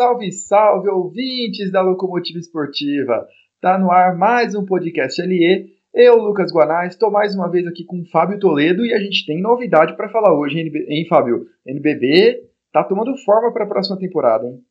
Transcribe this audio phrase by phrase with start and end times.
[0.00, 3.28] Salve, salve, ouvintes da Locomotiva Esportiva!
[3.60, 5.74] Tá no ar mais um podcast LE.
[5.92, 9.26] Eu, Lucas Guaná, estou mais uma vez aqui com o Fábio Toledo e a gente
[9.26, 11.44] tem novidade para falar hoje, hein, Fábio?
[11.66, 14.62] NBB tá tomando forma para a próxima temporada, hein?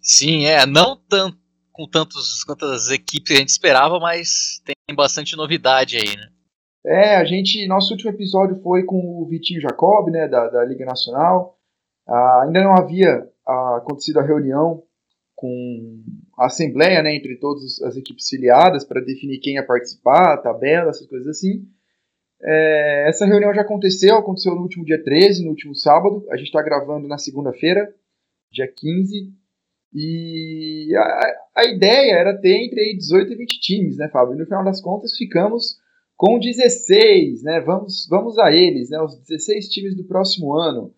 [0.00, 1.36] Sim, é, não tanto
[1.72, 6.28] com tantos, quantas equipes a gente esperava, mas tem bastante novidade aí, né?
[6.86, 10.84] É, a gente, nosso último episódio foi com o Vitinho Jacob, né, da, da Liga
[10.84, 11.58] Nacional.
[12.06, 14.82] Ah, ainda não havia ah, acontecido a reunião
[15.34, 16.02] com
[16.36, 20.90] a assembleia, né, entre todas as equipes filiadas para definir quem ia participar, a tabela,
[20.90, 21.64] essas coisas assim.
[22.42, 26.26] É, essa reunião já aconteceu, aconteceu no último dia 13, no último sábado.
[26.30, 27.88] A gente está gravando na segunda-feira,
[28.50, 29.32] dia 15.
[29.94, 34.34] E a, a, ideia era ter entre 18 e 20 times, né, Fábio?
[34.34, 35.78] E no final das contas ficamos
[36.16, 37.60] com 16, né?
[37.60, 39.00] Vamos, vamos a eles, né?
[39.00, 40.92] Os 16 times do próximo ano.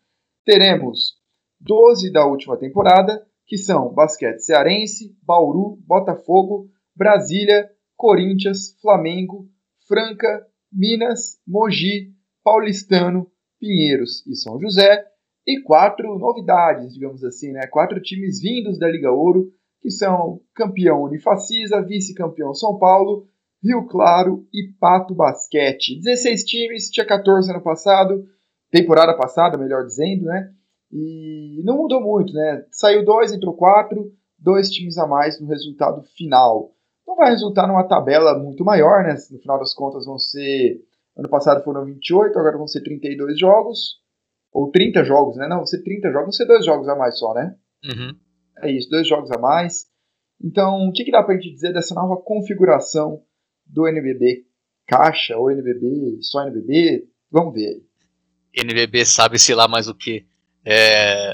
[0.44, 1.19] Teremos
[1.60, 9.48] 12 da última temporada, que são Basquete Cearense, Bauru, Botafogo, Brasília, Corinthians, Flamengo,
[9.86, 12.12] Franca, Minas, Mogi,
[12.42, 13.26] Paulistano,
[13.58, 15.04] Pinheiros e São José,
[15.46, 17.66] e quatro novidades, digamos assim, né?
[17.66, 23.26] Quatro times vindos da Liga Ouro, que são campeão Unifacisa, vice-campeão São Paulo,
[23.62, 25.98] Rio Claro e Pato Basquete.
[26.00, 28.24] 16 times, tinha 14 ano passado,
[28.70, 30.50] temporada passada, melhor dizendo, né?
[30.92, 32.64] E não mudou muito, né?
[32.70, 36.72] Saiu dois, entrou quatro, dois times a mais no resultado final.
[37.06, 39.14] Não vai resultar numa tabela muito maior, né?
[39.30, 40.80] No final das contas vão ser.
[41.16, 44.00] Ano passado foram 28, agora vão ser 32 jogos.
[44.52, 45.46] Ou 30 jogos, né?
[45.46, 47.54] Não, vão ser 30 jogos, vão ser dois jogos a mais só, né?
[47.84, 48.16] Uhum.
[48.62, 49.86] É isso, dois jogos a mais.
[50.42, 53.22] Então, o que, que dá pra gente dizer dessa nova configuração
[53.66, 54.46] do NBB?
[54.86, 57.08] Caixa ou NBB, só NBB?
[57.30, 57.84] Vamos ver aí.
[58.64, 60.26] NBB sabe-se lá mais o que.
[60.64, 61.32] É,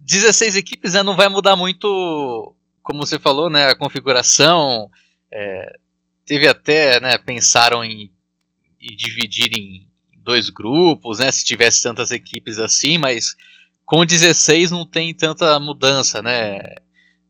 [0.00, 4.90] 16 equipes né, não vai mudar muito, como você falou, né, a configuração.
[5.32, 5.72] É,
[6.24, 8.12] teve até, né, pensaram em,
[8.80, 9.88] em, dividir em
[10.22, 13.34] dois grupos, né, se tivesse tantas equipes assim, mas
[13.84, 16.60] com 16 não tem tanta mudança, né.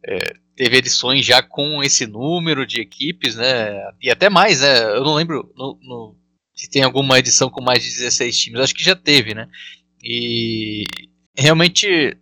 [0.05, 3.73] É, teve edições já com esse número de equipes, né,
[4.03, 4.83] e até mais, né.
[4.97, 6.17] Eu não lembro no, no,
[6.55, 8.61] se tem alguma edição com mais de 16 times.
[8.61, 9.49] Acho que já teve, né.
[10.09, 10.85] E
[11.37, 12.17] realmente,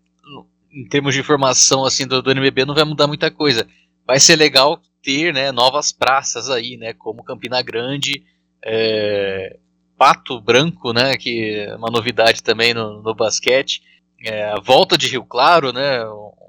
[0.72, 3.68] em termos de informação assim do, do NBB, não vai mudar muita coisa.
[4.06, 8.24] Vai ser legal ter né, novas praças aí, né, como Campina Grande,
[8.64, 9.58] é,
[9.98, 13.82] Pato Branco, né, que é uma novidade também no, no basquete.
[14.24, 16.02] É, a volta de Rio Claro, né,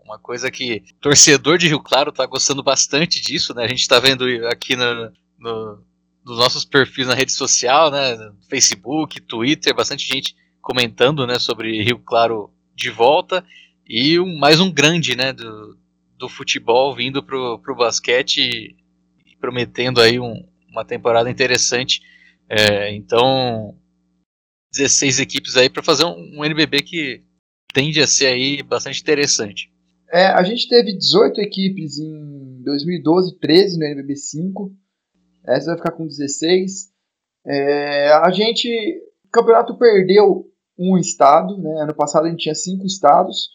[0.06, 4.00] uma coisa que torcedor de Rio Claro está gostando bastante disso, né, a gente está
[4.00, 5.84] vendo aqui no, no,
[6.24, 8.16] nos nossos perfis na rede social, né,
[8.50, 10.34] Facebook, Twitter, bastante gente
[10.66, 13.46] comentando né, sobre Rio Claro de volta
[13.88, 15.78] e um, mais um grande né, do,
[16.18, 22.02] do futebol vindo para o basquete e prometendo aí um, uma temporada interessante.
[22.50, 23.78] É, então,
[24.74, 27.24] 16 equipes aí para fazer um, um, NBB que
[27.72, 29.72] tende a ser aí bastante interessante.
[30.12, 34.76] É, a gente teve 18 equipes em 2012, 13 no NBB 5.
[35.46, 36.92] Essa vai ficar com 16.
[37.46, 38.68] É, a gente,
[39.26, 41.82] o campeonato perdeu um estado, né?
[41.82, 43.50] Ano passado a gente tinha cinco estados.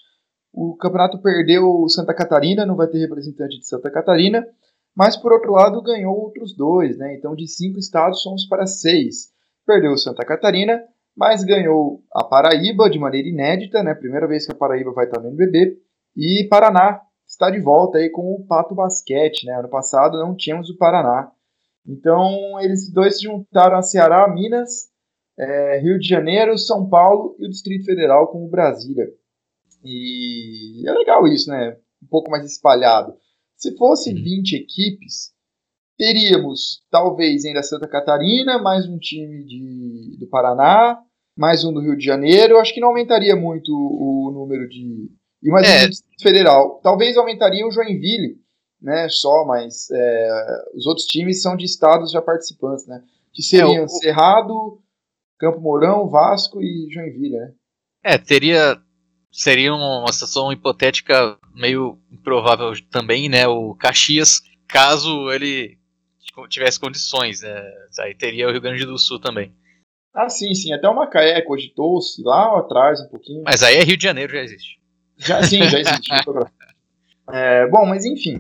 [0.53, 4.47] O campeonato perdeu Santa Catarina, não vai ter representante de Santa Catarina,
[4.97, 7.15] mas por outro lado ganhou outros dois, né?
[7.15, 9.31] Então de cinco estados somos para seis.
[9.67, 10.83] Perdeu Santa Catarina,
[11.17, 13.95] mas ganhou a Paraíba de maneira inédita, né?
[13.95, 15.79] Primeira vez que a Paraíba vai estar no NBB.
[16.17, 19.55] E Paraná está de volta aí com o Pato Basquete, né?
[19.55, 21.31] Ano passado não tínhamos o Paraná.
[21.87, 24.90] Então eles dois se juntaram a Ceará, Minas
[25.41, 29.07] é, Rio de Janeiro, São Paulo e o Distrito Federal como Brasília.
[29.83, 31.79] E é legal isso, né?
[32.03, 33.15] Um pouco mais espalhado.
[33.57, 35.33] Se fosse 20 equipes,
[35.97, 40.99] teríamos talvez ainda Santa Catarina, mais um time de, do Paraná,
[41.35, 42.59] mais um do Rio de Janeiro.
[42.59, 45.11] Acho que não aumentaria muito o número de.
[45.43, 45.87] E mais é.
[45.87, 46.81] um Distrito Federal.
[46.83, 48.37] Talvez aumentaria o Joinville,
[48.81, 49.09] né?
[49.09, 53.03] Só, mas é, os outros times são de estados já participantes, né?
[53.33, 53.89] Que seriam é, o...
[53.89, 54.80] Cerrado,
[55.41, 57.53] Campo Mourão, Vasco e Joinville, né?
[58.05, 58.79] É, teria
[59.33, 63.47] seria uma situação hipotética meio improvável também, né?
[63.49, 65.79] O Caxias, caso ele
[66.49, 67.63] tivesse condições, né?
[68.01, 69.53] Aí teria o Rio Grande do Sul também.
[70.15, 70.73] Ah, sim, sim.
[70.73, 73.43] Até o Macaé cogitou-se lá atrás um pouquinho.
[73.45, 74.81] Mas aí é Rio de Janeiro, já existe.
[75.17, 76.11] Já, sim, já existe.
[77.33, 78.39] é, bom, mas enfim.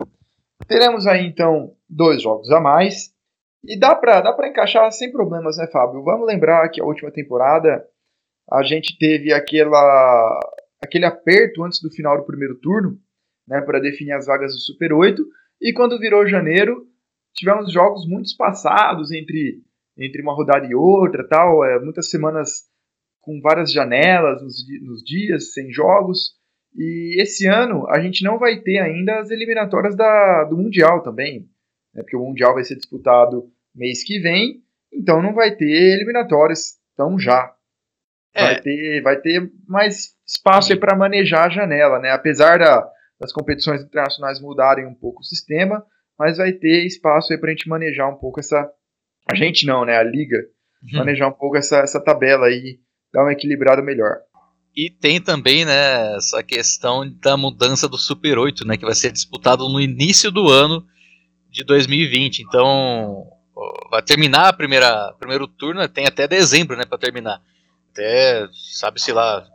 [0.67, 3.13] Teremos aí então dois jogos a mais.
[3.65, 6.03] E dá pra, dá pra encaixar sem problemas, né, Fábio?
[6.03, 7.85] Vamos lembrar que a última temporada
[8.51, 10.41] a gente teve aquela,
[10.83, 12.99] aquele aperto antes do final do primeiro turno.
[13.47, 15.23] né, para definir as vagas do Super 8.
[15.61, 16.87] E quando virou janeiro,
[17.35, 19.61] tivemos jogos muito espaçados entre,
[19.99, 22.69] entre uma rodada e outra, tal, é, muitas semanas
[23.21, 26.35] com várias janelas nos, nos dias, sem jogos.
[26.77, 31.49] E esse ano a gente não vai ter ainda as eliminatórias da, do Mundial também,
[31.95, 36.79] né, porque o Mundial vai ser disputado mês que vem, então não vai ter eliminatórias
[36.97, 37.55] tão já.
[38.35, 38.61] Vai, é.
[38.61, 42.11] ter, vai ter mais espaço para manejar a janela, né?
[42.11, 42.89] Apesar da,
[43.19, 45.85] das competições internacionais mudarem um pouco o sistema,
[46.19, 48.71] mas vai ter espaço para a gente manejar um pouco essa.
[49.31, 49.97] A gente não, né?
[49.97, 50.39] A liga.
[50.83, 50.99] Uhum.
[51.01, 52.79] Manejar um pouco essa, essa tabela aí,
[53.13, 54.19] dar uma equilibrada melhor.
[54.75, 59.11] E tem também, né, essa questão da mudança do Super 8, né, que vai ser
[59.11, 60.87] disputado no início do ano
[61.51, 62.41] de 2020.
[62.41, 63.27] Então,
[63.91, 67.43] vai terminar a primeira primeiro turno, tem até dezembro, né, para terminar.
[67.93, 69.47] Até sabe-se lá,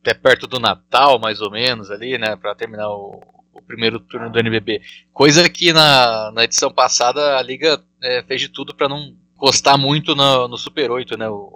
[0.00, 3.22] até perto do Natal, mais ou menos ali, né, para terminar o,
[3.52, 4.80] o, primeiro turno do NBB.
[5.12, 9.78] Coisa que na, na edição passada a liga é, fez de tudo para não encostar
[9.78, 11.52] muito no, no Super 8, né, o,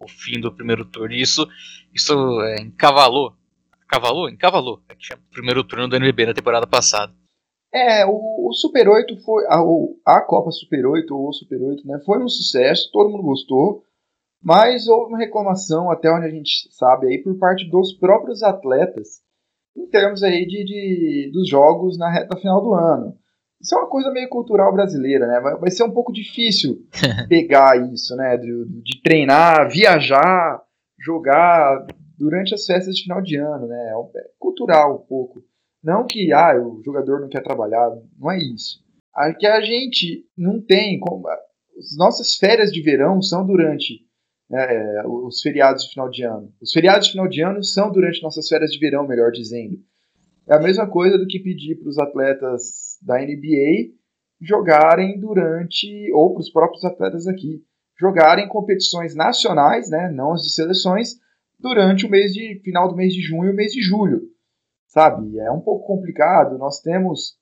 [0.00, 1.14] o fim do primeiro turno.
[1.14, 1.46] E isso,
[1.92, 3.36] isso é, encavalou,
[3.86, 7.12] cavalou, encavalou, é que o primeiro turno do NBB na temporada passada.
[7.74, 9.44] É, o, o Super 8 foi.
[9.48, 9.60] A,
[10.06, 11.98] a Copa Super 8, ou o Super 8, né?
[12.06, 13.82] Foi um sucesso, todo mundo gostou.
[14.40, 19.22] Mas houve uma reclamação, até onde a gente sabe, aí, por parte dos próprios atletas,
[19.74, 23.16] em termos aí de, de dos jogos na reta final do ano.
[23.60, 25.40] Isso é uma coisa meio cultural brasileira, né?
[25.40, 26.86] Vai, vai ser um pouco difícil
[27.28, 28.36] pegar isso, né?
[28.36, 30.62] De, de, treinar, viajar,
[31.00, 31.86] jogar
[32.16, 33.88] durante as festas de final de ano, né?
[33.88, 35.42] É, é cultural um pouco.
[35.84, 38.82] Não que ah, o jogador não quer trabalhar, não é isso.
[39.18, 41.28] É que a gente não tem como.
[41.28, 44.00] As nossas férias de verão são durante
[44.48, 46.50] né, os feriados de final de ano.
[46.60, 49.78] Os feriados de final de ano são durante nossas férias de verão, melhor dizendo.
[50.48, 53.92] É a mesma coisa do que pedir para os atletas da NBA
[54.40, 57.62] jogarem durante, ou para os próprios atletas aqui,
[57.98, 61.18] jogarem competições nacionais, né, não as de seleções,
[61.58, 64.33] durante o mês de final do mês de junho e o mês de julho
[64.94, 65.38] sabe?
[65.40, 66.56] É um pouco complicado.
[66.56, 67.36] Nós temos,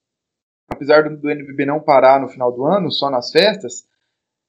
[0.68, 3.84] apesar do, do NBB não parar no final do ano, só nas festas,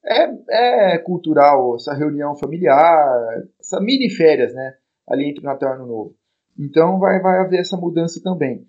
[0.06, 4.78] é, é cultural essa reunião familiar, essa mini férias, né?
[5.08, 6.16] Ali entre Natal e Ano Novo.
[6.58, 8.66] Então vai, vai haver essa mudança também.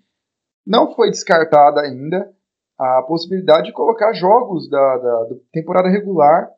[0.67, 2.29] Não foi descartada ainda
[2.77, 6.51] a possibilidade de colocar jogos da, da, da temporada regular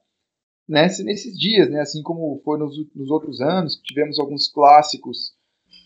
[0.67, 1.81] nesse, nesses dias, né?
[1.81, 5.36] Assim como foi nos, nos outros anos, tivemos alguns clássicos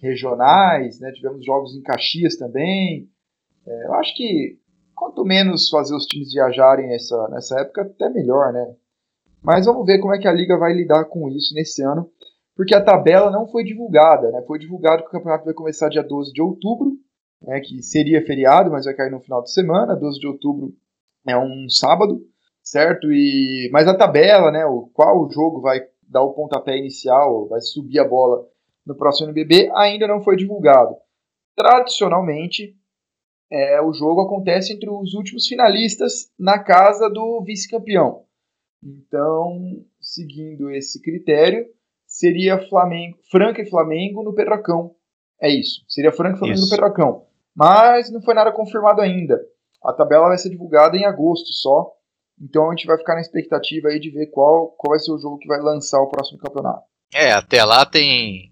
[0.01, 1.11] regionais, né?
[1.11, 3.07] tivemos jogos em Caxias também.
[3.65, 4.57] É, eu acho que
[4.95, 8.75] quanto menos fazer os times viajarem nessa, nessa época, até melhor, né?
[9.43, 12.09] Mas vamos ver como é que a liga vai lidar com isso nesse ano,
[12.55, 14.43] porque a tabela não foi divulgada, né?
[14.45, 16.91] Foi divulgado que o campeonato vai começar dia 12 de outubro,
[17.41, 19.95] né, que seria feriado, mas vai cair no final de semana.
[19.95, 20.75] 12 de outubro
[21.27, 22.21] é um sábado,
[22.61, 23.11] certo?
[23.11, 27.99] E mas a tabela, né, o qual jogo vai dar o pontapé inicial, vai subir
[27.99, 28.45] a bola
[28.85, 30.95] no próximo NBB ainda não foi divulgado.
[31.55, 32.75] Tradicionalmente,
[33.51, 38.23] é, o jogo acontece entre os últimos finalistas na casa do vice-campeão.
[38.83, 41.67] Então, seguindo esse critério,
[42.07, 44.95] seria Flamengo, Franca e Flamengo no Pedrocão.
[45.39, 45.83] É isso.
[45.87, 46.69] Seria Franca e Flamengo isso.
[46.69, 47.25] no Pedrocão.
[47.55, 49.39] Mas não foi nada confirmado ainda.
[49.83, 51.91] A tabela vai ser divulgada em agosto só.
[52.39, 55.19] Então a gente vai ficar na expectativa aí de ver qual, qual vai ser o
[55.19, 56.83] jogo que vai lançar o próximo campeonato.
[57.13, 58.50] É, até lá tem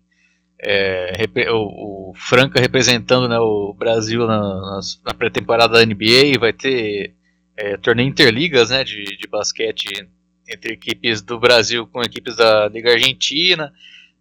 [0.61, 1.13] é,
[1.51, 7.15] o, o, Franca representando né, o Brasil na, na pré-temporada da NBA, vai ter
[7.55, 10.07] é, torneio interligas né, de, de basquete
[10.47, 13.71] entre equipes do Brasil com equipes da Liga Argentina.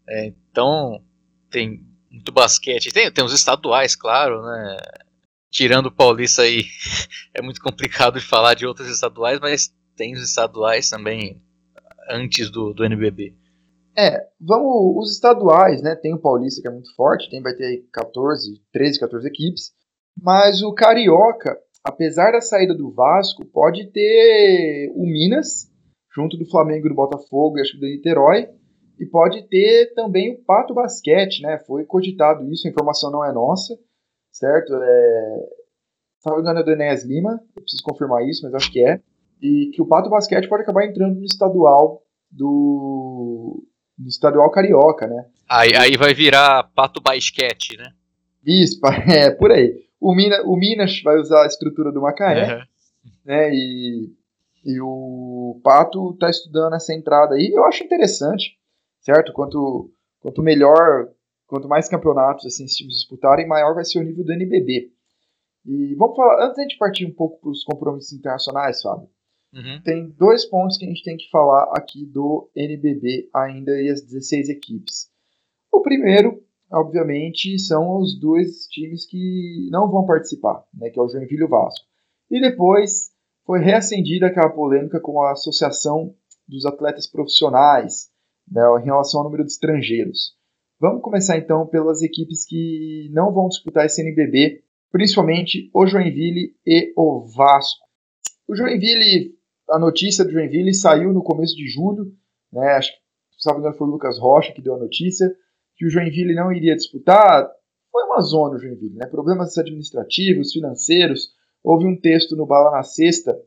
[0.08, 1.02] É, então
[1.50, 1.80] tem
[2.10, 2.92] muito basquete.
[2.92, 4.76] Tem, tem os estaduais, claro, né?
[5.50, 6.66] Tirando o Paulista aí,
[7.34, 11.42] é muito complicado de falar de outros estaduais, mas tem os estaduais também
[12.10, 13.34] antes do, do NBB.
[13.98, 14.96] É, vamos.
[14.96, 15.96] Os estaduais, né?
[15.96, 19.72] Tem o Paulista que é muito forte, tem, vai ter 14, 13, 14 equipes.
[20.16, 25.68] Mas o Carioca, apesar da saída do Vasco, pode ter o Minas,
[26.14, 28.48] junto do Flamengo do Botafogo e acho que do Niterói.
[29.00, 31.58] E pode ter também o Pato Basquete, né?
[31.66, 33.76] Foi cogitado isso, a informação não é nossa,
[34.30, 34.74] certo?
[34.74, 35.46] É...
[36.26, 39.00] Me engano é do Enéas Lima, eu preciso confirmar isso, mas acho que é.
[39.40, 43.64] E que o Pato Basquete pode acabar entrando no estadual do,
[43.98, 45.26] do estadual carioca, né?
[45.48, 47.92] Aí, aí vai virar pato basquete, né?
[48.46, 49.88] Isso, é, por aí.
[50.00, 53.10] O, Mina, o Minas vai usar a estrutura do Macaé, uhum.
[53.24, 53.50] né?
[53.52, 54.12] E,
[54.64, 57.50] e o Pato está estudando essa entrada aí.
[57.52, 58.56] Eu acho interessante,
[59.00, 59.32] certo?
[59.32, 59.90] Quanto,
[60.20, 61.08] quanto melhor,
[61.46, 64.92] quanto mais campeonatos assim, esses times disputarem, maior vai ser o nível do NBB.
[65.66, 69.08] E vamos falar, antes de a gente partir um pouco para os compromissos internacionais, Fábio,
[69.52, 69.80] Uhum.
[69.82, 74.02] tem dois pontos que a gente tem que falar aqui do NBB ainda e as
[74.02, 75.10] 16 equipes.
[75.72, 81.08] O primeiro, obviamente, são os dois times que não vão participar, né, que é o
[81.08, 81.86] Joinville e o Vasco.
[82.30, 83.10] E depois
[83.46, 86.14] foi reacendida aquela polêmica com a Associação
[86.46, 88.10] dos Atletas Profissionais
[88.50, 90.36] né, em relação ao número de estrangeiros.
[90.80, 94.62] Vamos começar então pelas equipes que não vão disputar esse NBB,
[94.92, 97.84] principalmente o Joinville e o Vasco.
[98.46, 99.34] O Joinville,
[99.70, 102.12] a notícia do Joinville saiu no começo de julho,
[102.52, 102.98] né, acho que
[103.38, 105.30] se não foi o Lucas Rocha que deu a notícia,
[105.76, 107.48] que o Joinville não iria disputar.
[107.90, 111.32] Foi uma zona o Joinville, né, problemas administrativos, financeiros.
[111.62, 113.38] Houve um texto no Bala na Sexta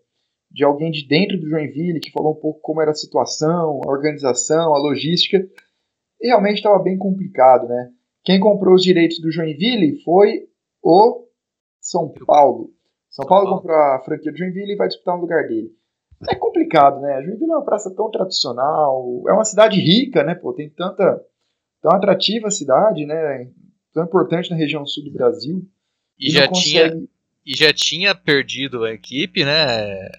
[0.50, 3.90] de alguém de dentro do Joinville que falou um pouco como era a situação, a
[3.90, 5.46] organização, a logística.
[6.20, 7.92] E realmente estava bem complicado, né?
[8.24, 10.48] Quem comprou os direitos do Joinville foi
[10.84, 11.26] o
[11.80, 12.72] São Paulo.
[13.10, 15.72] São Paulo comprou a franquia do Joinville e vai disputar no lugar dele.
[16.30, 17.22] É complicado, né?
[17.24, 20.36] Joinville é uma praça tão tradicional, é uma cidade rica, né?
[20.36, 21.22] Pô, tem tanta
[21.82, 23.48] tão atrativa a cidade, né?
[23.94, 25.62] Tão importante na região sul do Brasil.
[26.20, 26.70] E, já consegue...
[26.70, 27.08] tinha
[27.46, 30.10] e já tinha perdido a equipe, né?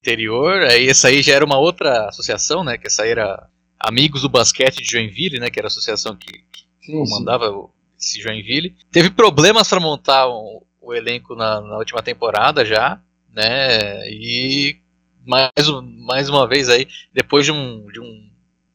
[0.00, 2.78] Anterior, aí essa aí já era uma outra associação, né?
[2.78, 3.48] Que essa aí era
[3.78, 5.50] Amigos do Basquete de Joinville, né?
[5.50, 8.76] Que era a associação que, que comandava esse Joinville.
[8.90, 14.08] Teve problemas para montar um, o elenco na, na, última temporada já, né?
[14.08, 14.76] E
[15.24, 15.50] mais,
[16.06, 18.30] mais uma vez aí, depois de um, de um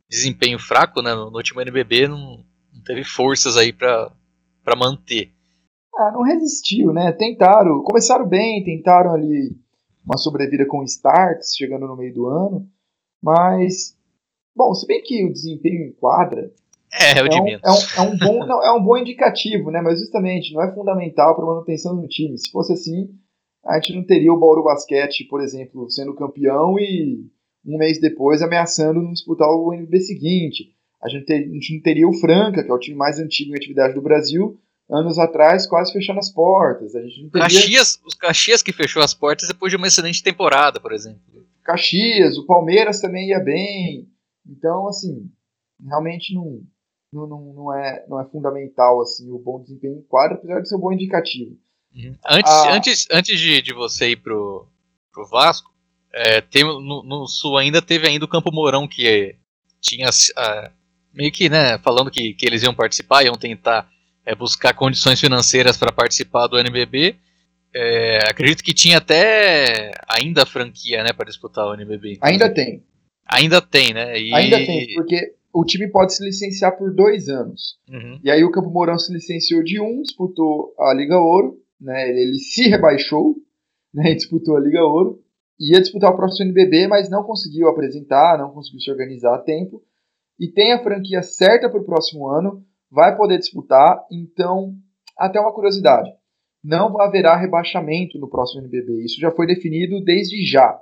[0.09, 1.13] desempenho fraco, né?
[1.13, 4.11] No, no último NBB, não, não teve forças aí para
[4.77, 5.31] manter.
[5.97, 7.11] Ah, não resistiu, né?
[7.13, 9.55] Tentaram, começaram bem, tentaram ali
[10.05, 12.67] uma sobrevida com o Starks chegando no meio do ano,
[13.23, 13.97] mas
[14.55, 16.51] bom, se bem que o desempenho enquadra,
[16.93, 17.59] é, é, é, um, é, um,
[17.97, 19.81] é um bom, não, é um bom indicativo, né?
[19.81, 22.37] Mas justamente não é fundamental para a manutenção do time.
[22.37, 23.09] Se fosse assim,
[23.65, 27.25] a gente não teria o Bauru Basquete, por exemplo, sendo campeão e
[27.65, 30.75] um mês depois ameaçando não disputar o NB seguinte.
[31.01, 33.51] A gente, ter, a gente não teria o Franca, que é o time mais antigo
[33.51, 36.95] em atividade do Brasil, anos atrás quase fechando as portas.
[36.95, 37.47] A gente não teria...
[37.47, 41.21] Caxias, os Caxias que fechou as portas depois de uma excelente temporada, por exemplo.
[41.63, 44.07] Caxias, o Palmeiras também ia bem.
[44.47, 45.27] Então, assim,
[45.83, 46.61] realmente não,
[47.11, 50.75] não, não, é, não é fundamental assim, o bom desempenho em quadra, apesar de ser
[50.75, 51.57] um bom indicativo.
[52.27, 54.67] Antes, ah, antes, antes de, de você ir pro,
[55.13, 55.69] pro Vasco,
[56.13, 59.35] é, tem, no, no, Sul ainda teve ainda o Campo Mourão que
[59.81, 60.71] tinha uh,
[61.13, 63.89] meio que né, falando que, que eles iam participar, iam tentar
[64.25, 67.15] é, buscar condições financeiras para participar do NBB.
[67.73, 72.17] É, acredito que tinha até ainda a franquia né, para disputar o NBB.
[72.21, 72.83] Ainda tem.
[73.27, 74.17] Ainda tem, né?
[74.19, 74.33] E...
[74.33, 77.77] Ainda tem, porque o time pode se licenciar por dois anos.
[77.89, 78.19] Uhum.
[78.23, 82.09] E aí o Campo Mourão se licenciou de um, disputou a Liga Ouro, né?
[82.09, 83.35] Ele, ele se rebaixou,
[83.93, 84.11] né?
[84.11, 85.21] E disputou a Liga Ouro.
[85.59, 89.81] Ia disputar o próximo NBB, mas não conseguiu apresentar, não conseguiu se organizar a tempo.
[90.37, 94.03] E tem a franquia certa para o próximo ano, vai poder disputar.
[94.11, 94.75] Então,
[95.17, 96.11] até uma curiosidade:
[96.61, 99.05] não haverá rebaixamento no próximo NBB.
[99.05, 100.77] Isso já foi definido desde já.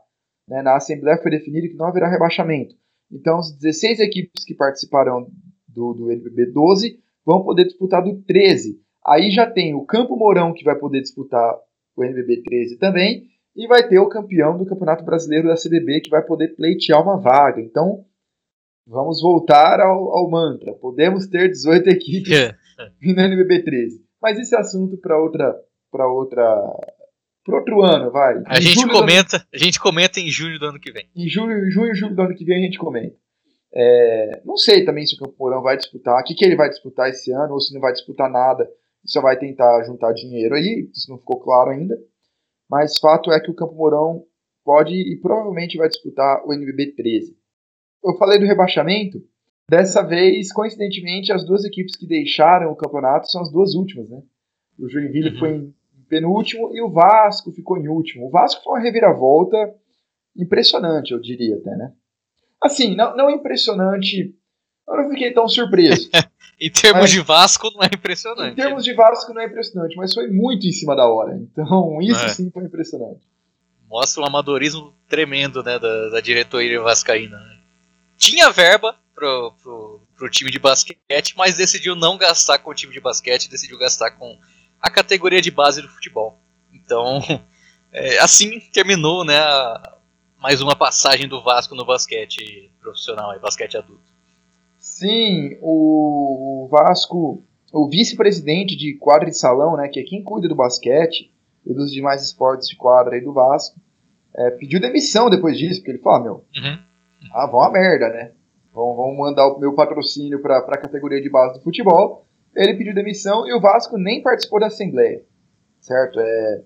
[0.47, 0.63] Né?
[0.63, 2.75] Na Assembleia foi definido que não haverá rebaixamento.
[3.11, 5.27] Então, as 16 equipes que participarão
[5.67, 8.81] do, do NBB 12 vão poder disputar do 13.
[9.05, 11.55] Aí já tem o Campo Mourão que vai poder disputar
[11.95, 13.23] o NBB 13 também.
[13.55, 17.19] E vai ter o campeão do Campeonato Brasileiro da CBB que vai poder pleitear uma
[17.19, 17.61] vaga.
[17.61, 18.03] Então,
[18.87, 20.73] vamos voltar ao, ao mantra.
[20.73, 22.55] Podemos ter 18 equipes é.
[23.13, 24.03] no NBB 13.
[24.21, 25.53] Mas esse assunto para outra
[25.91, 26.43] para outra
[27.45, 28.41] para outro ano, vai.
[28.47, 29.45] A gente comenta, ano...
[29.53, 31.07] a gente comenta em junho do ano que vem.
[31.15, 33.15] Em julho, junho, julho do ano que vem a gente comenta.
[33.75, 36.69] É, não sei também se o Campo Mourão vai disputar, o que, que ele vai
[36.69, 38.69] disputar esse ano, ou se não vai disputar nada,
[39.05, 41.97] só vai tentar juntar dinheiro aí, isso não ficou claro ainda.
[42.69, 44.25] Mas fato é que o Campo Mourão
[44.63, 47.37] pode e provavelmente vai disputar o NBB 13.
[48.03, 49.21] Eu falei do rebaixamento,
[49.69, 54.21] dessa vez, coincidentemente, as duas equipes que deixaram o campeonato são as duas últimas, né?
[54.77, 55.39] O Joinville uhum.
[55.39, 55.73] foi em
[56.09, 58.27] penúltimo e o Vasco ficou em último.
[58.27, 59.57] O Vasco foi uma reviravolta
[60.35, 61.93] impressionante, eu diria até, né?
[62.61, 64.35] Assim, não, não impressionante,
[64.87, 66.09] eu não fiquei tão surpreso.
[66.59, 68.53] em termos mas, de Vasco, não é impressionante.
[68.53, 71.35] Em termos de Vasco, não é impressionante, mas foi muito em cima da hora.
[71.35, 72.29] Então, isso é.
[72.29, 73.21] sim foi impressionante.
[73.89, 77.37] Mostra um amadorismo tremendo né, da, da diretoria vascaína.
[77.37, 77.57] Né?
[78.17, 82.93] Tinha verba pro, pro, pro time de basquete, mas decidiu não gastar com o time
[82.93, 84.37] de basquete, decidiu gastar com
[84.81, 86.39] a categoria de base do futebol.
[86.73, 87.21] Então,
[87.91, 89.97] é, assim terminou né, a,
[90.39, 94.12] mais uma passagem do Vasco no basquete profissional, e basquete adulto.
[94.97, 100.55] Sim, o Vasco, o vice-presidente de quadra de salão, né, que é quem cuida do
[100.55, 101.33] basquete,
[101.65, 103.79] e dos demais esportes de quadra aí do Vasco,
[104.35, 106.79] é, pediu demissão depois disso, porque ele falou, ah, meu, uhum.
[107.33, 108.31] ah, vão a merda, né?
[108.71, 112.27] Vão, vão mandar o meu patrocínio para a categoria de base do futebol.
[112.55, 115.23] Ele pediu demissão e o Vasco nem participou da Assembleia,
[115.79, 116.19] certo?
[116.19, 116.63] É,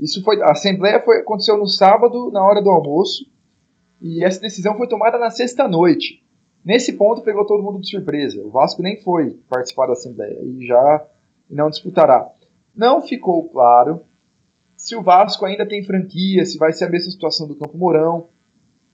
[0.00, 3.24] isso foi, a Assembleia foi, aconteceu no sábado, na hora do almoço,
[4.02, 6.26] e essa decisão foi tomada na sexta-noite.
[6.68, 8.42] Nesse ponto pegou todo mundo de surpresa.
[8.44, 11.06] O Vasco nem foi participar da Assembleia e já
[11.48, 12.30] não disputará.
[12.76, 14.02] Não ficou claro
[14.76, 18.28] se o Vasco ainda tem franquia, se vai ser a mesma situação do Campo Mourão.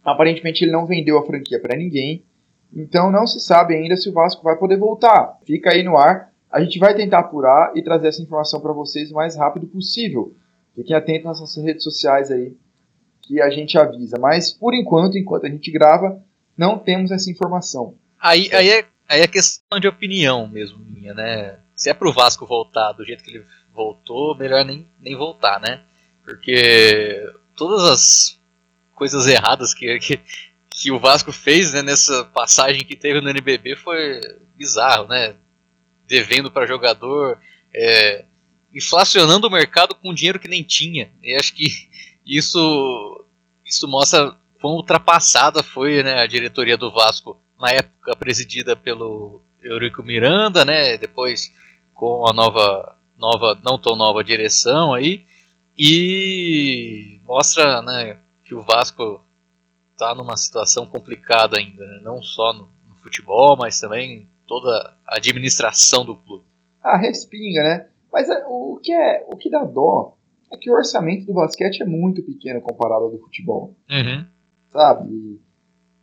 [0.04, 2.24] Aparentemente ele não vendeu a franquia para ninguém.
[2.72, 5.36] Então não se sabe ainda se o Vasco vai poder voltar.
[5.44, 6.32] Fica aí no ar.
[6.48, 10.32] A gente vai tentar apurar e trazer essa informação para vocês o mais rápido possível.
[10.76, 12.56] Fiquem atentos nas nossas redes sociais aí
[13.20, 14.16] que a gente avisa.
[14.20, 16.22] Mas por enquanto, enquanto a gente grava,
[16.56, 17.96] não temos essa informação.
[18.20, 21.58] Aí, aí, é, aí é questão de opinião mesmo minha, né?
[21.74, 25.82] Se é pro Vasco voltar do jeito que ele voltou, melhor nem, nem voltar, né?
[26.24, 28.40] Porque todas as
[28.94, 30.20] coisas erradas que, que,
[30.70, 34.20] que o Vasco fez né, nessa passagem que teve no NBB foi
[34.56, 35.34] bizarro, né?
[36.06, 37.38] Devendo para jogador,
[37.72, 38.24] é,
[38.72, 41.10] inflacionando o mercado com dinheiro que nem tinha.
[41.22, 41.66] E acho que
[42.24, 43.24] isso,
[43.64, 50.02] isso mostra quão ultrapassada foi né, a diretoria do Vasco na época presidida pelo Eurico
[50.02, 50.96] Miranda, né?
[50.96, 51.52] Depois
[51.92, 55.26] com a nova, nova, não tão nova direção aí
[55.76, 59.22] e mostra, né, que o Vasco
[59.92, 62.00] está numa situação complicada ainda, né?
[62.02, 66.46] não só no, no, futebol, mas também toda a administração do clube.
[66.82, 67.88] Ah, respinga, né?
[68.10, 70.16] Mas é, o que é, o que dá dó
[70.50, 73.76] é que o orçamento do basquete é muito pequeno comparado ao do futebol.
[73.90, 74.32] Uhum.
[74.74, 75.40] Sabe?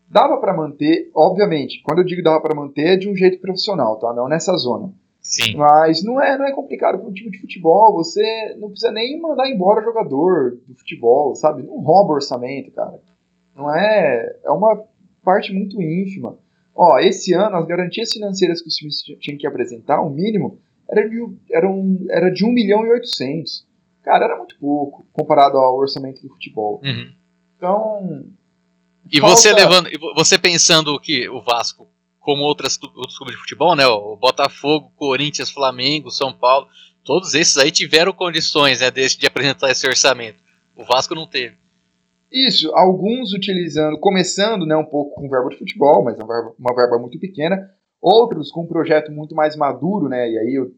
[0.10, 4.00] Dava para manter, obviamente, quando eu digo dava para manter é de um jeito profissional,
[4.00, 4.14] tá?
[4.14, 4.94] Não nessa zona.
[5.20, 5.58] Sim.
[5.58, 9.20] Mas não é, não é complicado para um time de futebol, você não precisa nem
[9.20, 11.64] mandar embora jogador do futebol, sabe?
[11.64, 12.98] Não rouba orçamento, cara.
[13.54, 14.82] Não é, é uma
[15.22, 16.38] parte muito ínfima.
[16.74, 21.08] Ó, esse ano as garantias financeiras que os times tinham que apresentar, o mínimo, era
[21.08, 21.18] de,
[21.52, 23.68] era, um, era de 1 milhão e 800.
[24.02, 26.82] Cara, era muito pouco comparado ao orçamento do futebol.
[26.84, 27.12] Uhum.
[27.58, 28.26] Então.
[29.10, 29.36] E falta...
[29.36, 31.88] você levando, você pensando que o Vasco,
[32.20, 36.68] como outras, outros clubes de futebol, né, o Botafogo, Corinthians, Flamengo, São Paulo,
[37.04, 40.42] todos esses aí tiveram condições né, de, de apresentar esse orçamento.
[40.76, 41.58] O Vasco não teve.
[42.32, 46.76] Isso, alguns utilizando, começando né, um pouco com verba de futebol, mas uma verba, uma
[46.76, 47.70] verba muito pequena,
[48.02, 50.72] outros com um projeto muito mais maduro, né, e aí eu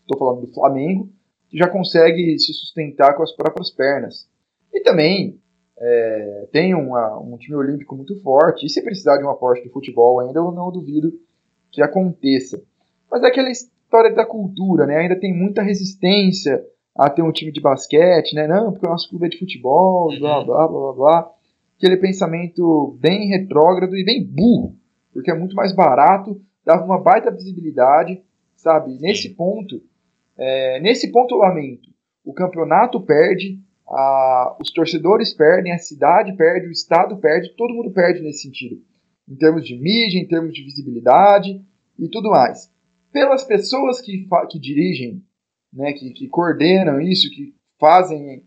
[0.00, 1.08] estou falando do Flamengo,
[1.48, 4.28] que já consegue se sustentar com as próprias pernas.
[4.72, 5.40] E também
[5.78, 9.72] é, tem uma, um time olímpico muito forte, e se precisar de um aporte do
[9.72, 11.12] futebol ainda, eu não duvido
[11.70, 12.62] que aconteça.
[13.10, 14.96] Mas é aquela história da cultura, né?
[14.96, 16.64] Ainda tem muita resistência
[16.96, 18.46] a ter um time de basquete, né?
[18.46, 20.18] Não, porque o nosso clube é de futebol, uhum.
[20.18, 21.30] blá, blá, blá, blá, blá.
[21.76, 24.76] Aquele pensamento bem retrógrado e bem burro,
[25.12, 28.22] porque é muito mais barato, dava uma baita visibilidade,
[28.56, 28.98] sabe?
[28.98, 29.82] Nesse ponto,
[30.38, 31.90] é, nesse ponto eu lamento.
[32.24, 37.90] O campeonato perde, a, os torcedores perdem, a cidade perde, o estado perde, todo mundo
[37.92, 38.80] perde nesse sentido.
[39.28, 41.60] Em termos de mídia, em termos de visibilidade
[41.98, 42.70] e tudo mais.
[43.12, 45.22] Pelas pessoas que, que dirigem,
[45.72, 48.44] né, que, que coordenam isso, que fazem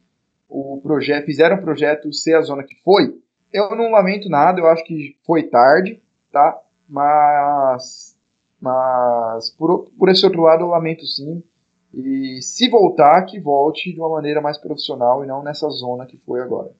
[0.47, 3.13] o projeto, fizeram o projeto ser a zona que foi,
[3.52, 6.60] eu não lamento nada, eu acho que foi tarde, tá?
[6.88, 8.17] Mas,
[8.60, 11.43] mas por, por esse outro lado eu lamento sim,
[11.93, 16.17] e se voltar, que volte de uma maneira mais profissional e não nessa zona que
[16.17, 16.71] foi agora.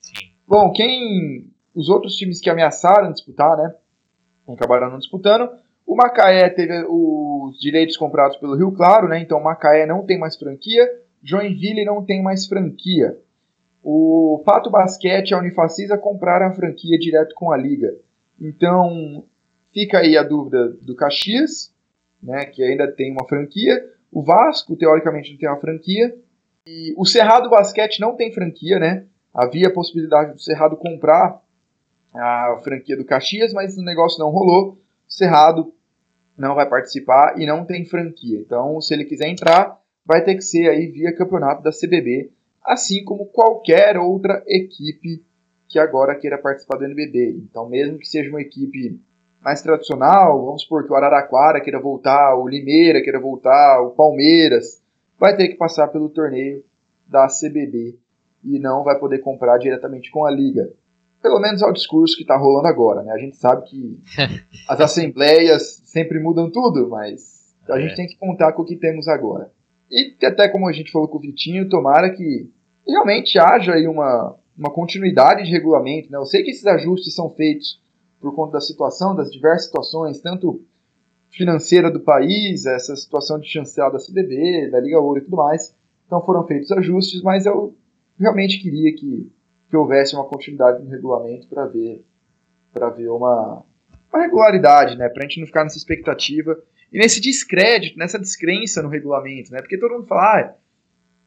[0.00, 0.30] Sim.
[0.46, 1.50] Bom, quem.
[1.74, 3.72] Os outros times que ameaçaram disputar, né?
[4.48, 5.48] Acabaram não disputando.
[5.86, 9.20] O Macaé teve os direitos comprados pelo Rio Claro, né?
[9.20, 10.84] Então o Macaé não tem mais franquia.
[11.22, 13.16] Joinville não tem mais franquia.
[13.82, 17.94] O Pato Basquete e a Unifacisa compraram a franquia direto com a Liga.
[18.40, 19.24] Então
[19.72, 21.72] fica aí a dúvida do Caxias,
[22.20, 22.44] né?
[22.46, 26.16] Que ainda tem uma franquia o Vasco, teoricamente, não tem uma franquia.
[26.66, 29.06] E o Cerrado Basquete não tem franquia, né?
[29.32, 31.40] Havia a possibilidade do Cerrado comprar
[32.14, 34.72] a franquia do Caxias, mas o negócio não rolou.
[34.72, 35.72] O Cerrado
[36.36, 38.38] não vai participar e não tem franquia.
[38.38, 42.30] Então, se ele quiser entrar, vai ter que ser aí via campeonato da CBB,
[42.64, 45.22] assim como qualquer outra equipe
[45.68, 47.42] que agora queira participar do NBB.
[47.42, 48.98] Então, mesmo que seja uma equipe
[49.42, 54.82] mais tradicional, vamos supor que o Araraquara queira voltar, o Limeira queira voltar, o Palmeiras,
[55.18, 56.62] vai ter que passar pelo torneio
[57.06, 57.96] da CBB
[58.44, 60.72] e não vai poder comprar diretamente com a liga.
[61.22, 63.12] Pelo menos é o discurso que está rolando agora, né?
[63.12, 64.00] A gente sabe que
[64.68, 67.82] as assembleias sempre mudam tudo, mas a é.
[67.82, 69.50] gente tem que contar com o que temos agora.
[69.90, 72.50] E até como a gente falou com o Vitinho, tomara que
[72.86, 76.10] realmente haja aí uma, uma continuidade de regulamento.
[76.10, 76.18] Né?
[76.18, 77.80] Eu sei que esses ajustes são feitos
[78.20, 80.64] por conta da situação, das diversas situações, tanto
[81.30, 85.76] financeira do país, essa situação de chancelar da CBB, da Liga Ouro e tudo mais.
[86.06, 87.76] Então foram feitos ajustes, mas eu
[88.18, 89.30] realmente queria que,
[89.68, 92.04] que houvesse uma continuidade no regulamento para ver
[92.72, 93.64] para ver uma,
[94.12, 95.08] uma regularidade, né?
[95.08, 96.56] Para a gente não ficar nessa expectativa
[96.92, 99.60] e nesse descrédito, nessa descrença no regulamento, né?
[99.60, 100.54] Porque todo mundo fala, ah,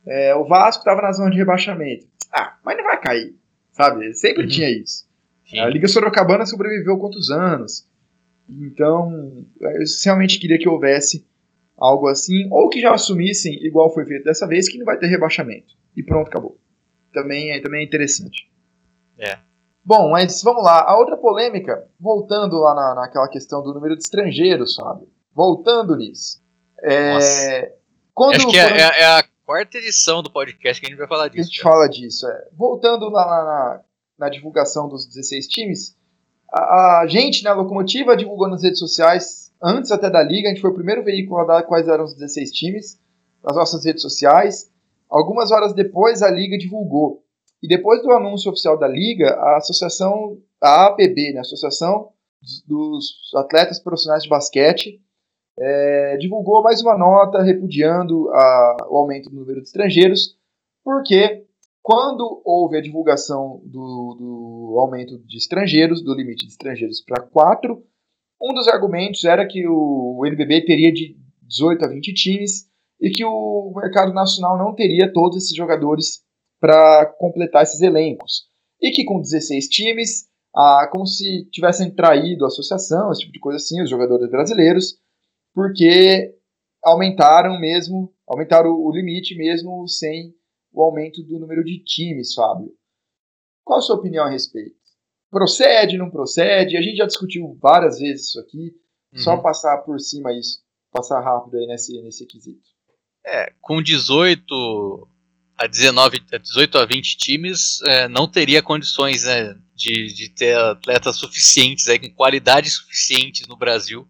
[0.06, 2.08] é, o Vasco estava na zona de rebaixamento.
[2.32, 3.36] Ah, mas não vai cair,
[3.72, 4.14] sabe?
[4.14, 4.50] Sempre uhum.
[4.50, 5.08] tinha isso.
[5.52, 5.60] Sim.
[5.60, 7.86] A Liga Sorocabana sobreviveu quantos anos?
[8.50, 11.28] Então, eu realmente queria que houvesse
[11.78, 15.08] algo assim, ou que já assumissem, igual foi feito dessa vez, que não vai ter
[15.08, 15.74] rebaixamento.
[15.96, 16.58] E pronto, acabou.
[17.14, 18.50] Também é, também é interessante.
[19.20, 19.38] É.
[19.84, 20.86] Bom, mas vamos lá.
[20.88, 25.10] A outra polêmica, voltando lá na, naquela questão do número de estrangeiros, Fábio.
[25.34, 26.42] Voltando nisso.
[26.82, 27.74] É,
[28.14, 31.08] quando, Acho que é, é, é, a quarta edição do podcast que a gente vai
[31.08, 31.42] falar disso.
[31.42, 32.48] A gente fala disso, é.
[32.54, 33.82] Voltando lá na, na,
[34.22, 35.98] na divulgação dos 16 times,
[36.54, 40.52] a, a, gente, né, a Locomotiva, divulgou nas redes sociais, antes até da Liga, a
[40.52, 43.00] gente foi o primeiro veículo a dar quais eram os 16 times,
[43.44, 44.72] nas nossas redes sociais.
[45.10, 47.24] Algumas horas depois, a Liga divulgou.
[47.64, 52.10] E depois do anúncio oficial da Liga, a associação, a APB, né, a Associação
[52.68, 55.02] dos Atletas Profissionais de Basquete,
[55.60, 60.38] é, divulgou mais uma nota repudiando a, o aumento do número de estrangeiros,
[60.84, 61.46] porque
[61.82, 67.84] quando houve a divulgação do, do aumento de estrangeiros, do limite de estrangeiros para 4,
[68.42, 72.68] um dos argumentos era que o NBB teria de 18 a 20 times
[73.00, 76.24] e que o mercado nacional não teria todos esses jogadores
[76.60, 78.44] para completar esses elencos.
[78.80, 83.40] E que com 16 times, ah, como se tivessem traído a associação, esse tipo de
[83.40, 84.96] coisa assim, os jogadores brasileiros,
[85.54, 86.36] porque
[86.84, 90.34] aumentaram mesmo, aumentaram o limite mesmo sem
[90.72, 92.72] o aumento do número de times, Fábio.
[93.64, 94.76] Qual a sua opinião a respeito?
[95.30, 96.78] Procede, não procede?
[96.78, 98.74] A gente já discutiu várias vezes isso aqui.
[99.14, 99.20] Uhum.
[99.20, 102.62] Só passar por cima isso, passar rápido aí nesse, nesse quesito.
[103.26, 105.08] É, com 18
[105.58, 111.18] a 19, 18 a 20 times, é, não teria condições né, de, de ter atletas
[111.18, 114.08] suficientes, aí, com qualidade suficiente no Brasil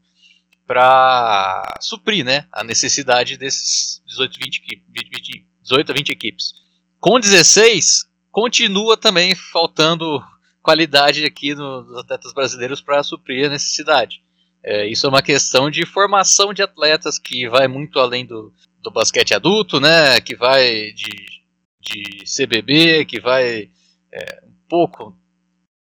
[0.65, 6.53] para suprir né, a necessidade desses 18, 20, 20, 20, 18 a 20 equipes.
[6.99, 10.21] Com 16, continua também faltando
[10.61, 14.21] qualidade aqui nos atletas brasileiros para suprir a necessidade.
[14.63, 18.53] É, isso é uma questão de formação de atletas que vai muito além do,
[18.83, 20.21] do basquete adulto, né?
[20.21, 21.41] Que vai de
[21.81, 23.69] de CBB, que vai
[24.13, 25.17] é, um pouco,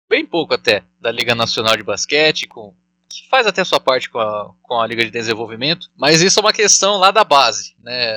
[0.08, 2.74] bem pouco até, da Liga Nacional de Basquete, com,
[3.08, 6.42] que faz até sua parte com a, com a Liga de Desenvolvimento, mas isso é
[6.42, 7.74] uma questão lá da base.
[7.80, 8.16] Né?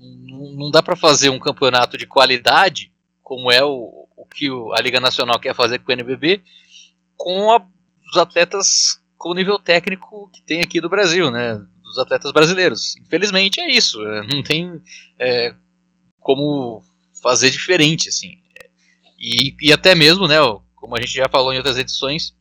[0.00, 2.90] Não, não dá para fazer um campeonato de qualidade,
[3.22, 6.42] como é o, o que a Liga Nacional quer fazer com o NBB,
[7.16, 7.64] com a,
[8.10, 11.60] os atletas com o nível técnico que tem aqui do Brasil, né?
[11.82, 12.96] Dos atletas brasileiros.
[12.96, 13.98] Infelizmente é isso.
[14.32, 14.80] Não tem
[15.18, 15.54] é,
[16.18, 16.82] como
[17.22, 18.38] fazer diferente, assim.
[19.18, 20.36] E, e até mesmo, né,
[20.74, 22.34] como a gente já falou em outras edições,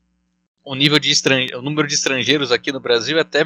[0.64, 1.12] o nível de
[1.56, 3.44] o número de estrangeiros aqui no Brasil é até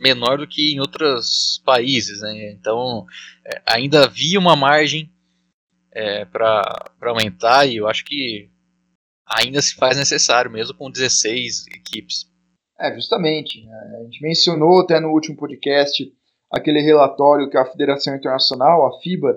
[0.00, 2.52] menor do que em outros países, né?
[2.52, 3.04] Então,
[3.44, 5.10] é, ainda havia uma margem
[5.92, 8.50] é, para aumentar e eu acho que
[9.26, 12.26] ainda se faz necessário, mesmo com 16 equipes.
[12.78, 13.64] É, justamente.
[13.64, 13.98] Né?
[14.00, 16.04] A gente mencionou até no último podcast
[16.50, 19.36] aquele relatório que a Federação Internacional, a FIBA,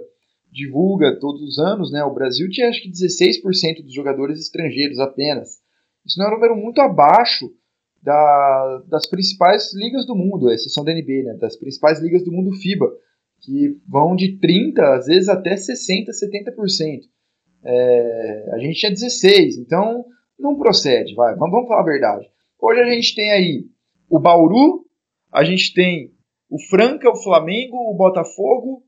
[0.52, 5.60] divulga todos os anos, né, o Brasil tinha acho que 16% dos jogadores estrangeiros apenas.
[6.06, 7.50] Isso não é um número muito abaixo
[8.06, 12.54] da, das principais ligas do mundo, exceção da NBA, né, das principais ligas do mundo
[12.54, 12.86] FIBA,
[13.42, 17.02] que vão de 30%, às vezes até 60%, 70%.
[17.68, 20.06] É, a gente tinha 16%, então
[20.38, 22.28] não procede, vai, vamos, vamos falar a verdade.
[22.62, 23.66] Hoje a gente tem aí
[24.08, 24.86] o Bauru,
[25.34, 26.14] a gente tem
[26.48, 28.84] o Franca, o Flamengo, o Botafogo,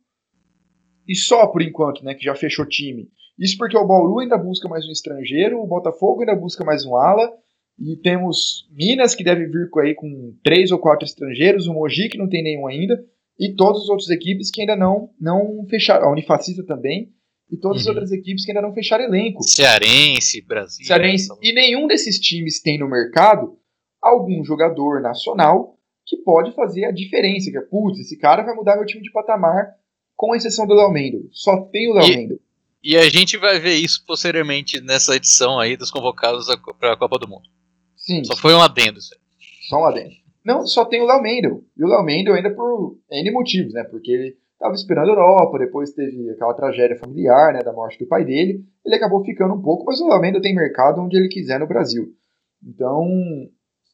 [1.08, 3.10] e só por enquanto, né, que já fechou time.
[3.39, 6.95] Isso porque o Bauru ainda busca mais um estrangeiro, o Botafogo ainda busca mais um
[6.95, 7.32] ala,
[7.80, 12.10] e temos Minas que deve vir com, aí, com três ou quatro estrangeiros, o Mogi
[12.10, 13.04] que não tem nenhum ainda,
[13.40, 17.12] e todas as outras equipes que ainda não, não fecharam, a Unifacista também,
[17.52, 17.82] e todas uhum.
[17.82, 19.44] as outras equipes que ainda não fecharam elenco.
[19.44, 20.86] Cearense, Brasil.
[20.86, 21.30] Cearense.
[21.42, 23.58] E nenhum desses times tem no mercado
[24.02, 27.50] algum jogador nacional que pode fazer a diferença.
[27.50, 29.66] Que é, putz, esse cara vai mudar meu time de patamar
[30.16, 31.30] com exceção do Léo Mendo.
[31.32, 32.40] Só tem o Léo Mendo.
[32.84, 36.48] E a gente vai ver isso posteriormente nessa edição aí dos convocados
[36.80, 37.48] para a Copa do Mundo.
[38.08, 38.24] Sim.
[38.24, 39.00] Só foi um adendo.
[39.67, 40.12] Só um adendo.
[40.46, 41.62] Não, só tem o Léo Mendel.
[41.78, 43.84] E o Léo Mendel ainda por N motivos, né?
[43.84, 48.08] Porque ele estava esperando a Europa, depois teve aquela tragédia familiar, né, da morte do
[48.08, 51.60] pai dele, ele acabou ficando um pouco, mas o Lamendo tem mercado onde ele quiser
[51.60, 52.08] no Brasil.
[52.65, 53.08] Então,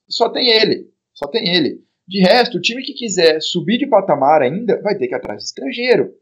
[0.08, 1.84] só tem ele, só tem ele.
[2.08, 5.40] De resto, o time que quiser subir de patamar ainda vai ter que ir atrás
[5.40, 6.14] de estrangeiro.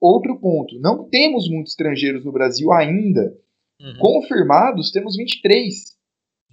[0.00, 3.36] Outro ponto, não temos muitos estrangeiros no Brasil ainda.
[3.80, 3.98] Uhum.
[3.98, 5.93] Confirmados, temos 23.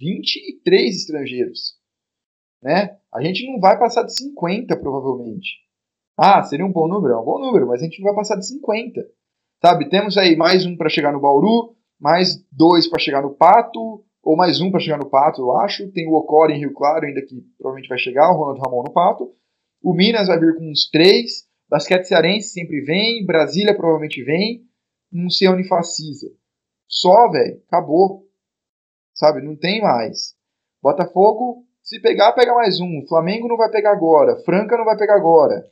[0.02, 1.76] 23 estrangeiros.
[2.60, 2.96] Né?
[3.14, 5.50] A gente não vai passar de 50, provavelmente.
[6.18, 7.14] Ah, seria um bom número?
[7.14, 9.00] É um bom número, mas a gente não vai passar de 50.
[9.60, 14.04] Sabe, temos aí mais um para chegar no Bauru, mais dois para chegar no Pato,
[14.22, 15.90] ou mais um para chegar no Pato, eu acho.
[15.92, 18.92] Tem o Ocor em Rio Claro, ainda que provavelmente vai chegar, o Ronaldo Ramon no
[18.92, 19.32] Pato.
[19.82, 21.46] O Minas vai vir com uns três.
[21.68, 24.62] Basquete Cearense sempre vem, Brasília provavelmente vem.
[25.10, 26.28] Não sei onde facisa.
[26.88, 28.26] Só, velho, acabou.
[29.14, 30.34] Sabe, não tem mais.
[30.82, 33.04] Botafogo, se pegar, pega mais um.
[33.08, 34.36] Flamengo não vai pegar agora.
[34.44, 35.64] Franca não vai pegar agora.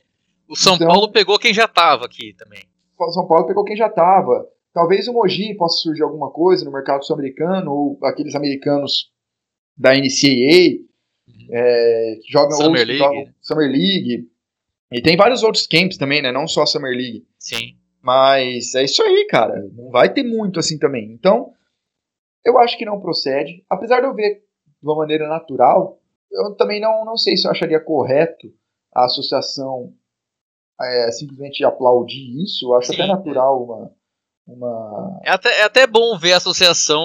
[0.47, 2.63] O São então, Paulo pegou quem já estava aqui também.
[2.99, 4.47] O São Paulo pegou quem já estava.
[4.73, 9.11] Talvez o Mogi possa surgir alguma coisa no mercado sul-americano, ou aqueles americanos
[9.77, 10.79] da NCAA,
[11.27, 11.47] uhum.
[11.51, 12.97] é, que jogam, Summer, League.
[12.97, 14.29] Jogam Summer League.
[14.91, 16.31] E tem vários outros camps também, né?
[16.31, 17.25] Não só a Summer League.
[17.39, 17.75] Sim.
[18.01, 19.55] Mas é isso aí, cara.
[19.73, 21.11] Não vai ter muito assim também.
[21.11, 21.53] Então,
[22.45, 23.63] eu acho que não procede.
[23.69, 25.99] Apesar de eu ver de uma maneira natural,
[26.31, 28.47] eu também não, não sei se eu acharia correto
[28.93, 29.93] a associação
[30.79, 32.65] é, simplesmente aplaudir isso.
[32.65, 33.91] Eu acho Sim, até natural uma.
[34.47, 35.19] uma...
[35.23, 37.01] É, até, é até bom ver a associação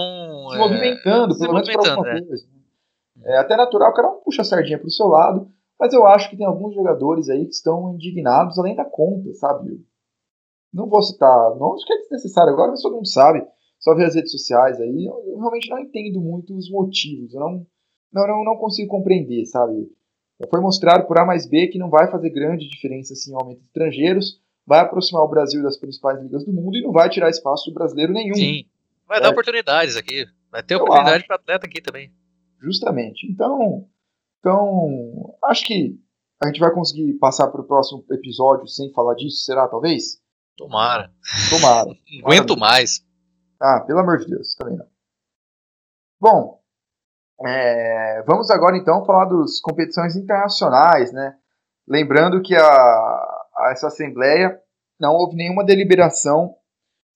[0.51, 2.22] se movimentando, é, pelo menos para alguma é.
[2.22, 2.46] coisa.
[3.25, 6.07] É até natural, o cara não puxa a sardinha para o seu lado, mas eu
[6.07, 9.85] acho que tem alguns jogadores aí que estão indignados além da conta, sabe?
[10.72, 13.44] Não vou citar nomes, que é desnecessário agora, mas todo mundo sabe.
[13.79, 15.07] Só ver as redes sociais aí.
[15.07, 17.35] Eu, eu realmente não entendo muito os motivos.
[17.35, 17.67] Eu não,
[18.12, 19.91] não, não, não consigo compreender, sabe?
[20.51, 23.61] Foi mostrado por A mais B que não vai fazer grande diferença assim, o aumento
[23.61, 27.31] de estrangeiros, vai aproximar o Brasil das principais ligas do mundo e não vai tirar
[27.31, 28.35] espaço do brasileiro nenhum.
[28.35, 28.67] Sim,
[29.07, 29.21] vai é.
[29.23, 30.27] dar oportunidades aqui.
[30.51, 32.12] Vai ter Eu oportunidade para atleta aqui também.
[32.61, 33.27] Justamente.
[33.31, 33.87] Então,
[34.41, 35.99] então, acho que
[36.43, 40.21] a gente vai conseguir passar para o próximo episódio sem falar disso, será talvez?
[40.57, 41.11] Tomara.
[41.51, 41.91] Tomara.
[42.25, 43.06] Aguento mais.
[43.61, 44.87] Ah, pelo amor de Deus, também não.
[46.21, 46.61] Bom,
[47.45, 51.37] é, vamos agora então falar das competições internacionais, né?
[51.87, 54.59] Lembrando que a, a, essa assembleia
[54.99, 56.55] não houve nenhuma deliberação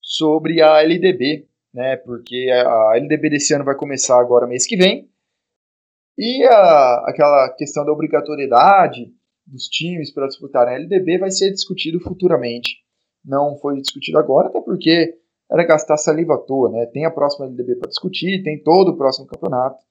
[0.01, 1.97] sobre a LDB, né?
[1.97, 5.09] Porque a, LDB desse ano vai começar agora mês que vem
[6.17, 9.11] e a, aquela questão da obrigatoriedade
[9.45, 12.77] dos times para disputarem a LDB vai ser discutido futuramente.
[13.25, 15.17] Não foi discutido agora, até porque
[15.51, 16.85] era gastar saliva à toa, né?
[16.85, 19.83] Tem a próxima LDB para discutir, tem todo o próximo campeonato.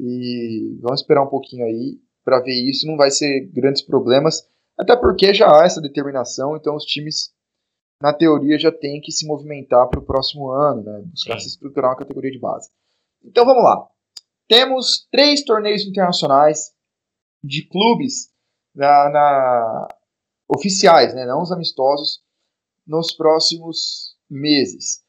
[0.00, 2.86] E vamos esperar um pouquinho aí para ver isso.
[2.86, 6.56] Não vai ser grandes problemas, até porque já há essa determinação.
[6.56, 7.30] Então os times,
[8.00, 11.02] na teoria, já têm que se movimentar para o próximo ano, né?
[11.04, 11.40] buscar Sim.
[11.40, 12.70] se estruturar uma categoria de base.
[13.22, 13.86] Então vamos lá.
[14.48, 16.72] Temos três torneios internacionais
[17.42, 18.30] de clubes
[18.74, 19.88] na, na
[20.48, 21.26] oficiais, né?
[21.26, 22.22] não os amistosos,
[22.86, 25.02] nos próximos meses.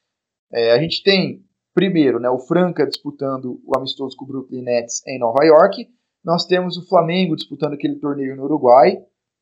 [0.52, 5.06] É, a gente tem Primeiro, né, o Franca disputando o amistoso com o Brooklyn Nets
[5.06, 5.86] em Nova York.
[6.24, 8.98] Nós temos o Flamengo disputando aquele torneio no Uruguai,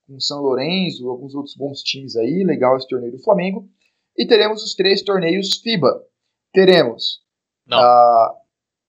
[0.07, 2.43] com São Lourenço, alguns outros bons times aí.
[2.43, 3.69] Legal esse torneio do Flamengo.
[4.17, 6.03] E teremos os três torneios FIBA.
[6.51, 7.21] Teremos.
[7.67, 7.77] Não.
[7.77, 8.35] A...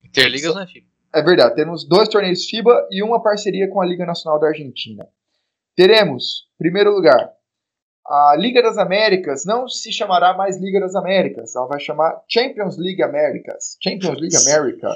[0.02, 0.86] Interligas não é FIBA.
[1.12, 5.06] É verdade, temos dois torneios FIBA e uma parceria com a Liga Nacional da Argentina.
[5.76, 7.30] Teremos, primeiro lugar,
[8.06, 12.76] a Liga das Américas não se chamará mais Liga das Américas, ela vai chamar Champions
[12.76, 13.76] League Américas.
[13.82, 14.88] Champions League America.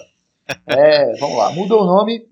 [0.67, 2.29] É, vamos lá, mudou o nome.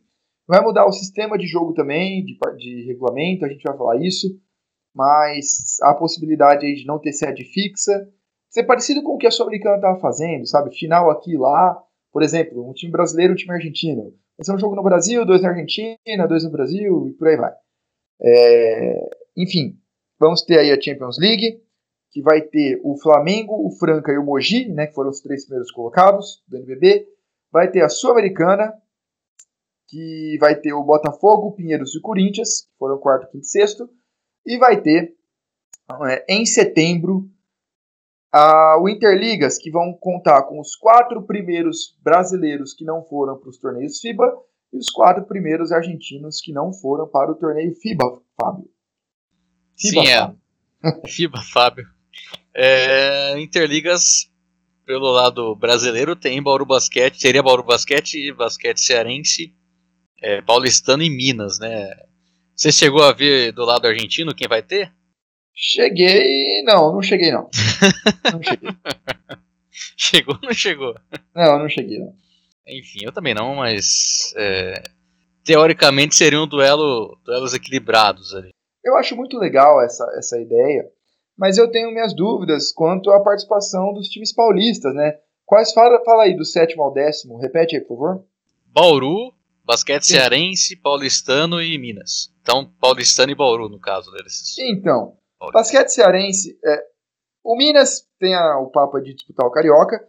[0.46, 4.28] Vai mudar o sistema de jogo também, de, de regulamento, a gente vai falar isso.
[4.94, 8.08] Mas há a possibilidade aí de não ter sede fixa.
[8.48, 10.74] Ser parecido com o que a Sul-Americana estava fazendo, sabe?
[10.74, 11.76] Final aqui e lá.
[12.12, 14.14] Por exemplo, um time brasileiro um time argentino.
[14.38, 17.36] Vai ser um jogo no Brasil, dois na Argentina, dois no Brasil, e por aí
[17.36, 17.52] vai.
[18.22, 19.76] É, enfim,
[20.18, 21.62] Vamos ter aí a Champions League,
[22.10, 25.44] que vai ter o Flamengo, o Franca e o Mogi, né, que foram os três
[25.44, 27.06] primeiros colocados do NBB.
[27.52, 28.72] Vai ter a Sul-Americana,
[29.88, 33.48] que vai ter o Botafogo, o Pinheiros e o Corinthians, que foram quarto, quinto e
[33.48, 33.88] sexto.
[34.44, 35.14] E vai ter,
[36.08, 37.28] é, em setembro,
[38.32, 43.50] a, o Interligas, que vão contar com os quatro primeiros brasileiros que não foram para
[43.50, 44.24] os torneios FIBA
[44.72, 48.75] e os quatro primeiros argentinos que não foram para o torneio FIBA, Fábio.
[49.78, 50.32] FIBA, Sim, é.
[51.08, 51.86] FIBA, Fábio.
[52.54, 54.30] É, Interligas,
[54.84, 59.54] pelo lado brasileiro, tem Bauru Basquete, seria Bauru Basquete, Basquete Cearense,
[60.22, 61.90] é, Paulistano e Minas, né?
[62.54, 64.90] Você chegou a ver do lado argentino quem vai ter?
[65.54, 66.62] Cheguei.
[66.62, 67.48] Não, não cheguei não.
[68.32, 68.70] Não cheguei.
[69.96, 70.94] chegou ou não chegou?
[71.34, 72.14] Não, não cheguei não.
[72.66, 74.34] Enfim, eu também não, mas.
[74.36, 74.82] É,
[75.44, 78.50] teoricamente seriam um duelo, duelos equilibrados ali.
[78.86, 80.88] Eu acho muito legal essa, essa ideia,
[81.36, 85.18] mas eu tenho minhas dúvidas quanto à participação dos times paulistas, né?
[85.44, 87.36] Quais fala, fala aí do sétimo ao décimo?
[87.36, 88.24] Repete aí, por favor.
[88.66, 89.32] Bauru,
[89.64, 90.14] Basquete Sim.
[90.14, 92.32] Cearense, Paulistano e Minas.
[92.40, 94.56] Então, Paulistano e Bauru, no caso deles.
[94.56, 95.16] Então,
[95.52, 96.84] Basquete Cearense, é,
[97.42, 100.00] o Minas tem a, o papo de disputar o Carioca,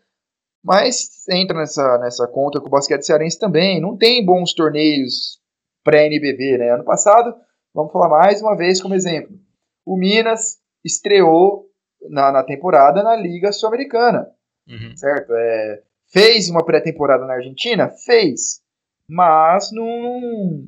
[0.63, 3.81] mas entra nessa, nessa conta com o Basquete Cearense também.
[3.81, 5.39] Não tem bons torneios
[5.83, 6.73] pré-NBB, né?
[6.73, 7.35] Ano passado,
[7.77, 9.37] vamos falar mais uma vez como exemplo.
[9.85, 11.69] O Minas estreou
[12.09, 14.27] na, na temporada na Liga Sul-Americana,
[14.67, 14.97] uhum.
[14.97, 15.31] certo?
[15.31, 17.89] É, fez uma pré-temporada na Argentina?
[17.89, 18.63] Fez.
[19.07, 20.65] Mas não,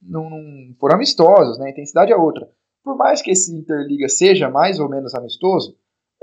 [0.00, 1.66] não, não foram amistosos, né?
[1.66, 2.48] A intensidade é outra.
[2.84, 5.76] Por mais que esse Interliga seja mais ou menos amistoso,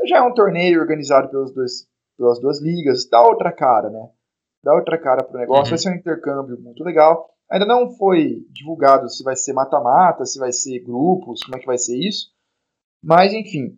[0.05, 4.09] já é um torneio organizado pelos dois, pelas duas ligas, dá outra cara, né?
[4.63, 5.69] Dá outra cara pro negócio, uhum.
[5.71, 7.29] vai ser um intercâmbio muito legal.
[7.51, 11.65] Ainda não foi divulgado se vai ser mata-mata, se vai ser grupos, como é que
[11.65, 12.31] vai ser isso.
[13.03, 13.77] Mas, enfim,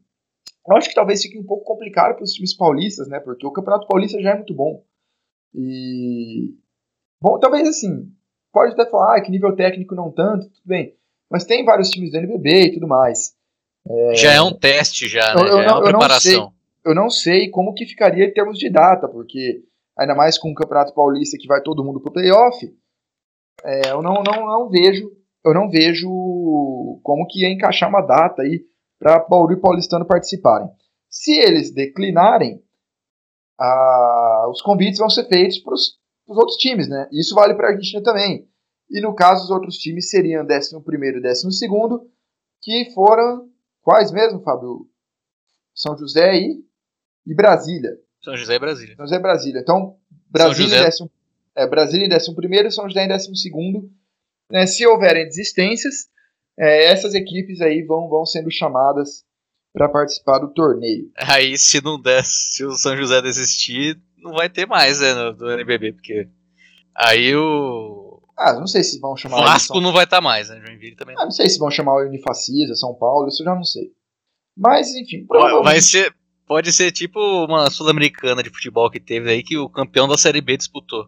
[0.68, 3.20] eu acho que talvez fique um pouco complicado para os times paulistas, né?
[3.20, 4.84] Porque o Campeonato Paulista já é muito bom.
[5.54, 6.56] E.
[7.22, 8.12] Bom, talvez assim,
[8.52, 10.96] pode até falar ah, que nível técnico não tanto, tudo bem.
[11.30, 13.36] Mas tem vários times do NBB e tudo mais.
[13.88, 14.16] É...
[14.16, 15.42] Já é um teste, já, né?
[15.42, 16.34] Eu, eu já é uma preparação.
[16.34, 16.52] Não sei,
[16.86, 19.64] eu não sei como que ficaria em termos de data, porque
[19.98, 22.58] ainda mais com o Campeonato Paulista que vai todo mundo pro playoff,
[23.64, 25.12] é, eu não, não, não vejo
[25.44, 26.08] eu não vejo
[27.04, 28.64] como que ia encaixar uma data aí
[29.00, 30.70] para Bauru e Paulistano participarem.
[31.10, 32.64] Se eles declinarem,
[34.50, 35.98] os convites vão ser feitos para os
[36.28, 37.10] outros times, né?
[37.12, 38.48] Isso vale para a Argentina também.
[38.90, 42.06] E no caso, os outros times seriam 11 e 12,
[42.62, 43.50] que foram
[43.82, 44.88] quais mesmo, Fábio?
[45.74, 46.64] São José e,
[47.26, 47.98] e Brasília.
[48.24, 48.96] São José e Brasília.
[48.96, 49.62] São José e Brasília.
[49.62, 49.98] Então,
[50.30, 51.10] Brasília, em décimo,
[51.56, 53.32] é, Brasília em 11 São José em 12.
[54.52, 56.08] Né, se houverem desistências,
[56.60, 59.24] é, essas equipes aí vão, vão sendo chamadas
[59.74, 61.10] para participar do torneio.
[61.18, 65.34] Aí, se não der, se o São José desistir, não vai ter mais né, no,
[65.34, 66.28] do NBB, porque
[66.96, 68.22] aí o.
[68.38, 69.38] Ah, não sei se vão chamar.
[69.38, 70.62] O Vasco não vai estar tá mais, né?
[70.66, 71.16] Joinville também.
[71.18, 73.92] Ah, não sei se vão chamar o Unifacisa, São Paulo, isso eu já não sei.
[74.58, 75.26] Mas, enfim.
[75.26, 75.64] Provavelmente...
[75.64, 76.14] Vai ser.
[76.46, 80.42] Pode ser tipo uma sul-americana de futebol que teve aí que o campeão da Série
[80.42, 81.08] B disputou.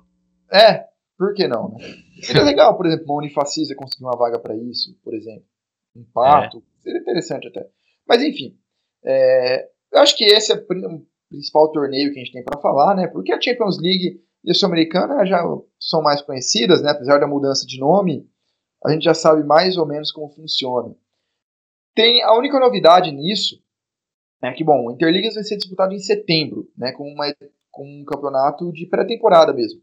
[0.54, 0.86] É,
[1.18, 1.78] por que não, né?
[2.22, 5.46] Seria legal, por exemplo, uma Unifacisa conseguir uma vaga para isso, por exemplo.
[5.96, 6.58] Um pato.
[6.58, 6.84] É.
[6.84, 7.68] Seria interessante até.
[8.08, 8.58] Mas enfim.
[9.04, 12.96] É, eu acho que esse é o principal torneio que a gente tem para falar,
[12.96, 13.08] né?
[13.08, 15.44] Porque a Champions League e a Sul-Americana já
[15.80, 16.92] são mais conhecidas, né?
[16.92, 18.30] Apesar da mudança de nome,
[18.86, 20.96] a gente já sabe mais ou menos como funciona.
[21.96, 23.62] Tem a única novidade nisso
[24.42, 26.92] é que, bom, o Interligas vai ser disputado em setembro, né?
[26.92, 27.26] Com, uma,
[27.72, 29.82] com um campeonato de pré-temporada mesmo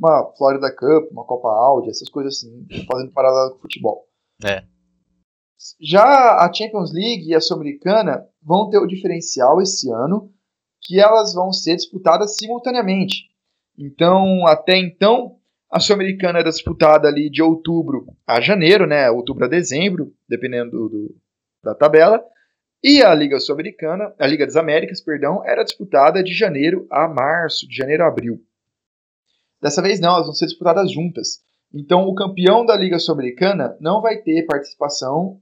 [0.00, 4.08] uma Florida Cup, uma Copa Audi, essas coisas assim, fazendo paralelo com o futebol.
[4.42, 4.64] É.
[5.78, 10.32] Já a Champions League e a Sul-Americana vão ter o diferencial esse ano
[10.80, 13.28] que elas vão ser disputadas simultaneamente.
[13.78, 15.36] Então, até então,
[15.70, 19.10] a Sul-Americana era disputada ali de outubro a janeiro, né?
[19.10, 21.16] Outubro a dezembro, dependendo do, do,
[21.62, 22.24] da tabela.
[22.82, 27.68] E a Liga Sul-Americana, a Liga das Américas, perdão, era disputada de janeiro a março,
[27.68, 28.42] de janeiro a abril.
[29.60, 31.40] Dessa vez não, elas vão ser disputadas juntas.
[31.72, 35.40] Então o campeão da Liga Sul-Americana não vai ter participação,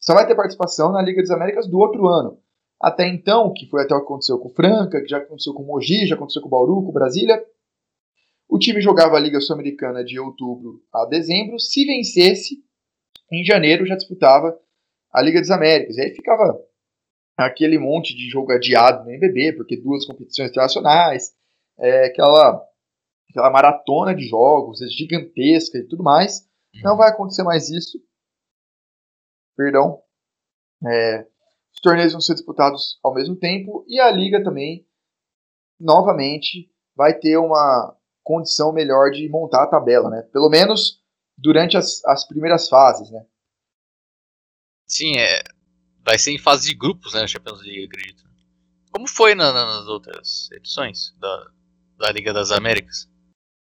[0.00, 2.38] só vai ter participação na Liga das Américas do outro ano.
[2.80, 5.62] Até então, que foi até o que aconteceu com o Franca, que já aconteceu com
[5.62, 7.44] o Mogi, já aconteceu com o Bauru, com o Brasília,
[8.48, 11.60] o time jogava a Liga Sul-Americana de outubro a dezembro.
[11.60, 12.56] Se vencesse,
[13.30, 14.58] em janeiro já disputava
[15.12, 15.96] a Liga das Américas.
[15.96, 16.58] E aí ficava
[17.36, 21.32] aquele monte de jogo adiado no NBB, porque duas competições internacionais,
[21.78, 22.60] é, aquela
[23.30, 26.40] aquela maratona de jogos, é gigantesca e tudo mais.
[26.74, 26.82] Uhum.
[26.82, 27.98] Não vai acontecer mais isso.
[29.56, 30.02] Perdão.
[30.86, 31.26] É,
[31.72, 34.86] os torneios vão ser disputados ao mesmo tempo e a liga também,
[35.78, 40.22] novamente, vai ter uma condição melhor de montar a tabela, né?
[40.32, 41.02] Pelo menos
[41.36, 43.24] durante as, as primeiras fases, né?
[44.86, 45.42] Sim, é,
[46.04, 47.26] vai ser em fase de grupos, né?
[47.26, 48.24] Champions League, acredito.
[48.90, 51.50] Como foi na, nas outras edições da,
[51.98, 53.09] da Liga das Américas?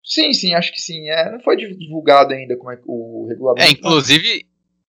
[0.02, 1.08] Sim, sim, acho que sim.
[1.08, 3.66] É, não foi divulgado ainda como é o regulamento.
[3.66, 4.46] É, inclusive,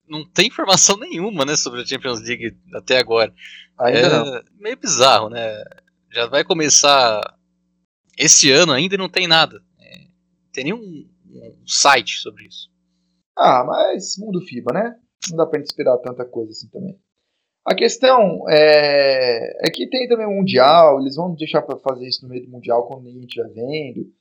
[0.08, 3.34] não tem informação nenhuma, né, sobre a Champions League até agora.
[3.80, 4.44] Ainda é não.
[4.60, 5.64] meio bizarro, né?
[6.12, 7.22] Já vai começar
[8.18, 9.62] esse ano ainda e não tem nada.
[9.80, 12.70] É, não tem nenhum um site sobre isso.
[13.38, 14.96] Ah, mas mundo FIBA, né?
[15.30, 17.00] Não dá pra gente esperar tanta coisa assim também.
[17.66, 22.24] A questão é, é que tem também o Mundial, eles vão deixar para fazer isso
[22.24, 24.12] no meio do Mundial quando ninguém estiver vendo.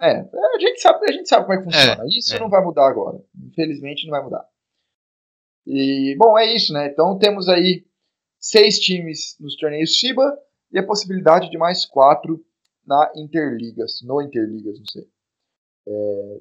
[0.00, 2.04] É, a gente sabe, a gente sabe como é que funciona.
[2.04, 2.38] É, isso é.
[2.38, 3.22] não vai mudar agora.
[3.36, 4.46] Infelizmente não vai mudar.
[5.66, 6.88] E, bom, é isso, né?
[6.88, 7.86] Então temos aí
[8.38, 10.38] seis times nos torneios FIBA
[10.72, 12.44] e a possibilidade de mais quatro
[12.86, 15.08] na Interligas, no Interligas, não sei.
[15.88, 16.40] É...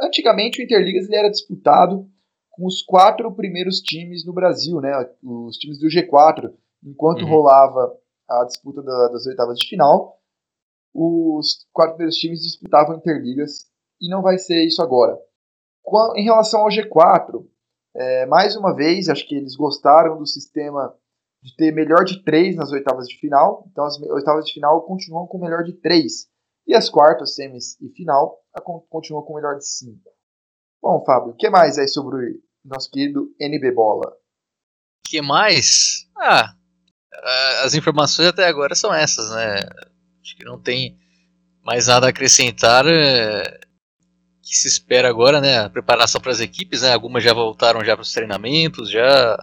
[0.00, 2.08] Antigamente o Interligas ele era disputado
[2.50, 4.92] com os quatro primeiros times no Brasil, né?
[5.22, 6.52] Os times do G4,
[6.84, 7.28] enquanto uhum.
[7.28, 7.96] rolava
[8.28, 10.18] a disputa da, das oitavas de final,
[10.94, 13.66] os quatro primeiros times disputavam Interligas
[14.00, 15.18] e não vai ser isso agora.
[16.16, 17.44] Em relação ao G4,
[17.94, 20.94] é, mais uma vez, acho que eles gostaram do sistema
[21.42, 23.66] de ter melhor de três nas oitavas de final.
[23.70, 26.28] Então, as oitavas de final continuam com melhor de três.
[26.66, 28.38] E as quartas, semis e final
[28.88, 30.10] continuam com melhor de cinco.
[30.80, 34.16] Bom, Fábio, o que mais aí sobre nosso querido NB Bola?
[35.04, 36.08] Que mais?
[36.16, 36.54] Ah,
[37.64, 39.56] as informações até agora são essas, né?
[40.22, 40.96] Acho que não tem
[41.64, 42.86] mais nada a acrescentar.
[42.86, 43.60] É,
[44.42, 45.60] que se espera agora, né?
[45.60, 46.92] A preparação para as equipes, né?
[46.92, 49.38] Algumas já voltaram já para os treinamentos, já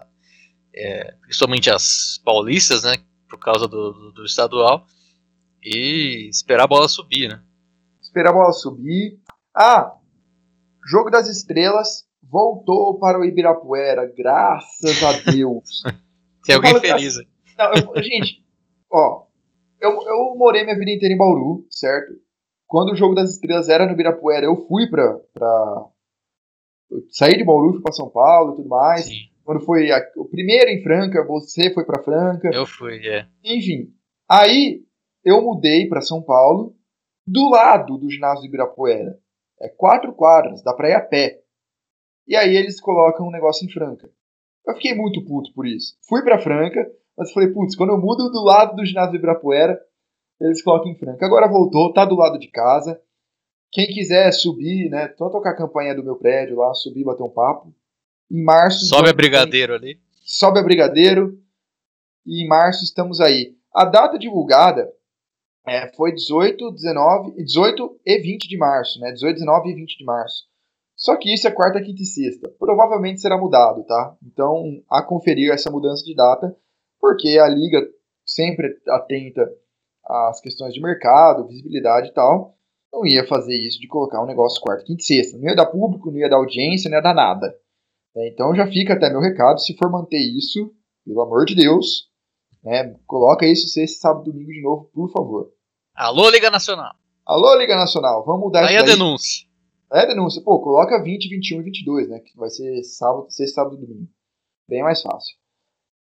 [0.75, 2.97] é, principalmente as paulistas, né?
[3.27, 4.85] Por causa do, do, do, estadual
[5.63, 7.41] e esperar a bola subir, né?
[8.01, 9.19] Esperar a bola subir.
[9.55, 9.93] Ah,
[10.85, 15.83] jogo das estrelas voltou para o Ibirapuera, graças a Deus.
[16.45, 17.17] Tem alguém feliz.
[17.17, 17.27] Assim,
[17.57, 18.43] não, eu, gente,
[18.91, 19.25] ó,
[19.79, 22.13] eu, eu morei minha vida inteira em Bauru, certo?
[22.69, 25.19] quando o jogo das estrelas era no Ibirapuera, eu fui pra.
[25.33, 25.85] pra
[26.91, 29.05] eu saí de Bauru, fui pra São Paulo e tudo mais.
[29.05, 29.27] Sim.
[29.43, 32.49] Quando foi a, o primeiro em Franca, você foi pra Franca.
[32.53, 33.27] Eu fui, é.
[33.43, 33.91] Enfim.
[34.29, 34.83] Aí
[35.25, 36.75] eu mudei para São Paulo,
[37.25, 39.19] do lado do ginásio do Ibirapuera.
[39.59, 41.41] É quatro quadras, dá pra ir a pé.
[42.27, 44.09] E aí eles colocam um negócio em Franca.
[44.65, 45.97] Eu fiquei muito puto por isso.
[46.07, 46.87] Fui pra Franca,
[47.19, 49.77] mas falei, putz, quando eu mudo do lado do ginásio do Ibirapuera,
[50.39, 51.25] eles colocam em Franca.
[51.25, 52.97] Agora voltou, tá do lado de casa.
[53.73, 55.09] Quem quiser subir, né?
[55.09, 57.75] Tô tocar a campanha do meu prédio lá, subir, bater um papo.
[58.31, 58.85] Em março.
[58.85, 59.99] Sobe a Brigadeiro ali.
[60.23, 61.37] Sobe a Brigadeiro.
[62.25, 63.53] E em março estamos aí.
[63.75, 64.89] A data divulgada
[65.67, 69.11] é, foi 18, 19, 18 e 20 de março, né?
[69.11, 70.47] 18, 19 e 20 de março.
[70.95, 72.49] Só que isso é quarta, quinta e sexta.
[72.57, 74.15] Provavelmente será mudado, tá?
[74.25, 76.55] Então, a conferir essa mudança de data,
[76.99, 77.81] porque a liga
[78.25, 79.49] sempre atenta
[80.05, 82.55] as questões de mercado, visibilidade e tal,
[82.91, 85.37] não ia fazer isso de colocar um negócio quarta, quinta e sexta.
[85.37, 87.55] Não ia dar público, não ia dar audiência, não ia dar nada.
[88.15, 90.73] É, então já fica até meu recado, se for manter isso,
[91.05, 92.09] pelo amor de Deus,
[92.63, 95.51] né, coloca isso sexta, sábado domingo de novo, por favor.
[95.95, 96.93] Alô, Liga Nacional.
[97.25, 99.47] Alô, Liga Nacional, vamos mudar Aí isso Aí a denúncia.
[99.93, 100.41] É a denúncia.
[100.41, 104.09] Pô, coloca 20, 21 e 22, né, que vai ser sábado, sexta, sábado domingo.
[104.67, 105.38] Bem mais fácil.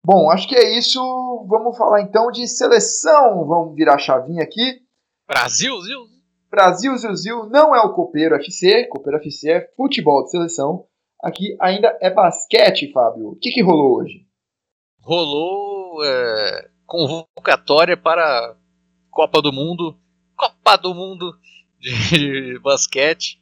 [0.06, 1.00] Bom, acho que é isso.
[1.48, 3.44] Vamos falar então de seleção.
[3.44, 4.80] Vamos virar a chavinha aqui.
[5.26, 6.06] Brasil, Zil.
[6.48, 7.46] Brasil, Zil, Zil.
[7.46, 8.84] Não é o Copeiro FC.
[8.84, 10.84] Copeiro FC é futebol de seleção.
[11.20, 13.30] Aqui ainda é basquete, Fábio.
[13.30, 14.24] O que, que rolou hoje?
[15.00, 18.56] Rolou é, convocatória para
[19.10, 19.98] Copa do Mundo.
[20.36, 21.36] Copa do Mundo
[21.80, 23.40] de basquete.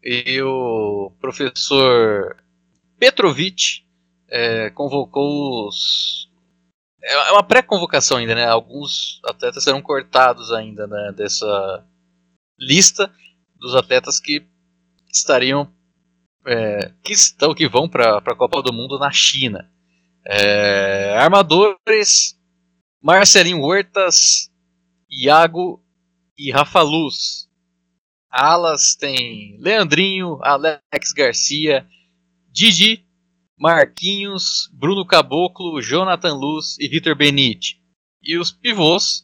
[0.00, 2.36] E o professor
[3.00, 3.83] Petrovic
[4.34, 6.28] é, convocou os.
[7.00, 8.44] É, é uma pré-convocação ainda, né?
[8.44, 11.86] Alguns atletas serão cortados ainda né, dessa
[12.58, 13.14] lista
[13.56, 14.44] dos atletas que
[15.12, 15.72] estariam.
[16.46, 19.70] É, que estão, que vão para a Copa do Mundo na China.
[20.26, 22.36] É, armadores:
[23.00, 24.50] Marcelinho Huertas,
[25.08, 25.80] Iago
[26.36, 27.48] e Rafa Luz.
[28.28, 31.86] Alas tem Leandrinho, Alex Garcia,
[32.50, 33.06] Didi
[33.58, 37.80] Marquinhos, Bruno Caboclo, Jonathan Luz e Vitor Benite.
[38.22, 39.22] E os pivôs,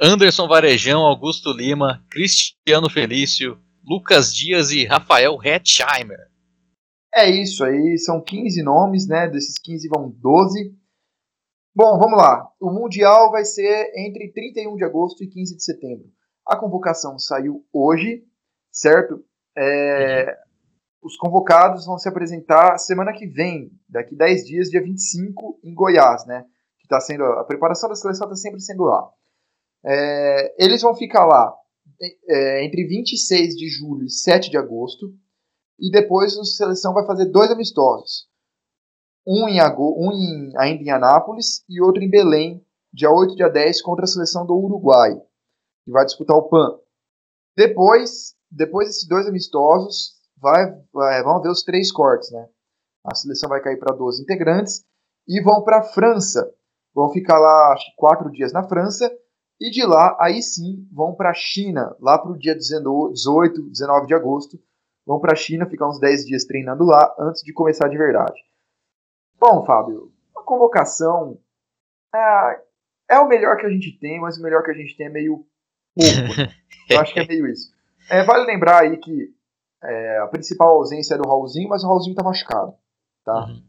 [0.00, 6.28] Anderson Varejão, Augusto Lima, Cristiano Felício, Lucas Dias e Rafael Hetzheimer.
[7.14, 9.28] É isso aí, são 15 nomes, né?
[9.28, 10.74] Desses 15 vão 12.
[11.74, 12.48] Bom, vamos lá.
[12.60, 16.06] O Mundial vai ser entre 31 de agosto e 15 de setembro.
[16.46, 18.24] A convocação saiu hoje,
[18.70, 19.24] certo?
[19.56, 20.36] É.
[21.02, 26.26] Os convocados vão se apresentar semana que vem, daqui 10 dias, dia 25, em Goiás,
[26.26, 26.44] né?
[26.80, 29.08] Que tá sendo, a preparação da seleção está sempre sendo lá.
[29.84, 31.54] É, eles vão ficar lá
[32.28, 35.14] é, entre 26 de julho e 7 de agosto.
[35.78, 38.26] E depois a seleção vai fazer dois amistosos.
[39.24, 43.48] Um, em, um em, ainda em Anápolis e outro em Belém, dia 8 e dia
[43.48, 45.14] 10, contra a seleção do Uruguai,
[45.84, 46.78] que vai disputar o PAN.
[47.56, 52.48] Depois, depois desses dois amistosos, vai, vai, vamos ver os três cortes, né?
[53.04, 54.84] A seleção vai cair para 12 integrantes
[55.26, 56.52] e vão para a França.
[56.94, 59.10] Vão ficar lá, acho que quatro dias na França.
[59.60, 64.06] E de lá, aí sim, vão para a China, lá para o dia 18, 19
[64.06, 64.58] de agosto.
[65.06, 68.38] Vão para a China, ficar uns 10 dias treinando lá antes de começar de verdade.
[69.40, 71.40] Bom, Fábio, a convocação
[72.14, 72.62] é,
[73.10, 75.10] é o melhor que a gente tem, mas o melhor que a gente tem é
[75.10, 75.46] meio
[75.94, 76.38] pouco.
[76.38, 76.54] Né?
[76.90, 77.70] Eu acho que é meio isso.
[78.10, 79.34] É, vale lembrar aí que
[79.82, 82.74] é, a principal ausência é do Raulzinho, mas o Raulzinho tá machucado.
[83.24, 83.46] Tá?
[83.46, 83.62] Uhum.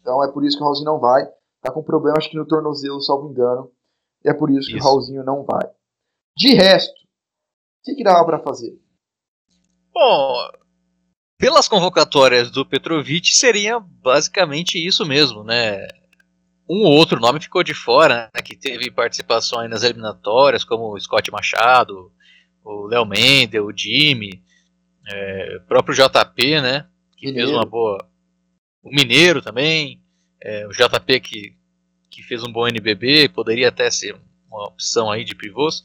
[0.00, 1.26] Então é por isso que o Raulzinho não vai.
[1.62, 3.70] Tá com problema, acho que no tornozelo, salvo engano.
[4.24, 4.72] E é por isso, isso.
[4.72, 5.70] que o Raulzinho não vai.
[6.36, 8.78] De resto, o que, que dava para fazer?
[9.92, 10.50] Bom,
[11.38, 15.86] pelas convocatórias do Petrovic, seria basicamente isso mesmo, né?
[16.68, 20.98] Um ou outro nome ficou de fora, né, que teve participações nas eliminatórias, como o
[20.98, 22.10] Scott Machado,
[22.64, 24.42] o Léo Mendel, o Jimmy,
[25.08, 26.86] é, o próprio JP, né?
[27.16, 27.48] Que Mineiro.
[27.48, 28.06] fez uma boa.
[28.82, 30.02] O Mineiro também,
[30.42, 31.52] é, o JP que,
[32.10, 34.16] que fez um bom NBB, poderia até ser
[34.48, 35.82] uma opção aí de pivôs.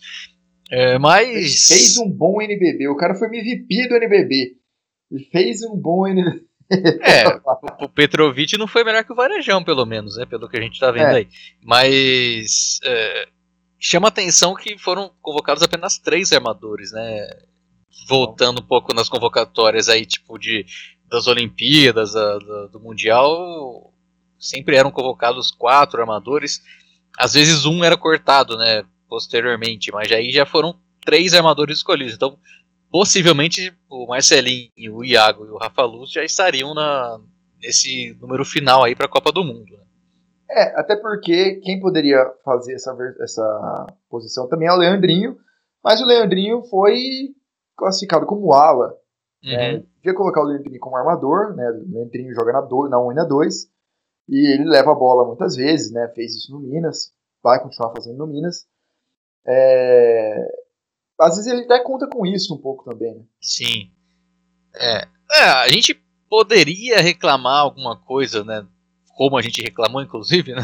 [0.70, 1.68] É, mas.
[1.68, 4.56] Fez um bom NBB, o cara foi MVP do NBB.
[5.12, 6.48] E fez um bom NBB.
[6.72, 7.26] É,
[7.84, 10.26] o Petrovic não foi melhor que o Varejão, pelo menos, né?
[10.28, 11.16] Pelo que a gente tá vendo é.
[11.16, 11.28] aí.
[11.64, 13.28] Mas é,
[13.80, 17.28] chama atenção que foram convocados apenas três armadores, né?
[18.08, 20.66] Voltando um pouco nas convocatórias aí, tipo, de,
[21.10, 23.94] das Olimpíadas, a, da, do Mundial,
[24.38, 26.62] sempre eram convocados quatro armadores.
[27.18, 28.84] Às vezes um era cortado, né?
[29.08, 32.14] Posteriormente, mas aí já foram três armadores escolhidos.
[32.14, 32.38] Então,
[32.92, 37.20] possivelmente o Marcelinho, o Iago e o Rafa Luz já estariam na,
[37.62, 39.72] nesse número final aí para a Copa do Mundo.
[39.72, 39.84] Né?
[40.52, 45.38] É, até porque quem poderia fazer essa, essa posição também é o Leandrinho,
[45.84, 47.30] mas o Leandrinho foi
[47.80, 48.96] classificado como ala.
[49.44, 49.52] Uhum.
[49.52, 51.70] É, devia colocar o Leandrinho como armador, né?
[51.70, 53.70] O Leandrinho joga na, do, na 1 e na 2,
[54.28, 56.12] e ele leva a bola muitas vezes, né?
[56.14, 58.68] Fez isso no Minas, vai continuar fazendo no Minas.
[59.48, 60.46] É,
[61.20, 63.24] às vezes ele até conta com isso um pouco também, né?
[63.42, 63.92] Sim.
[64.76, 66.00] É, é, a gente
[66.30, 68.66] poderia reclamar alguma coisa, né?
[69.18, 70.62] Como a gente reclamou, inclusive, né,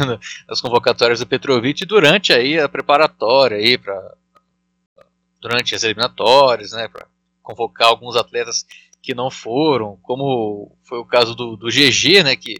[0.47, 4.16] nas convocatórias do Petrovic durante aí a preparatória aí para
[5.40, 6.88] durante as eliminatórias, né?
[6.88, 7.08] Para
[7.42, 8.66] convocar alguns atletas
[9.02, 12.36] que não foram, como foi o caso do, do GG, né?
[12.36, 12.56] Que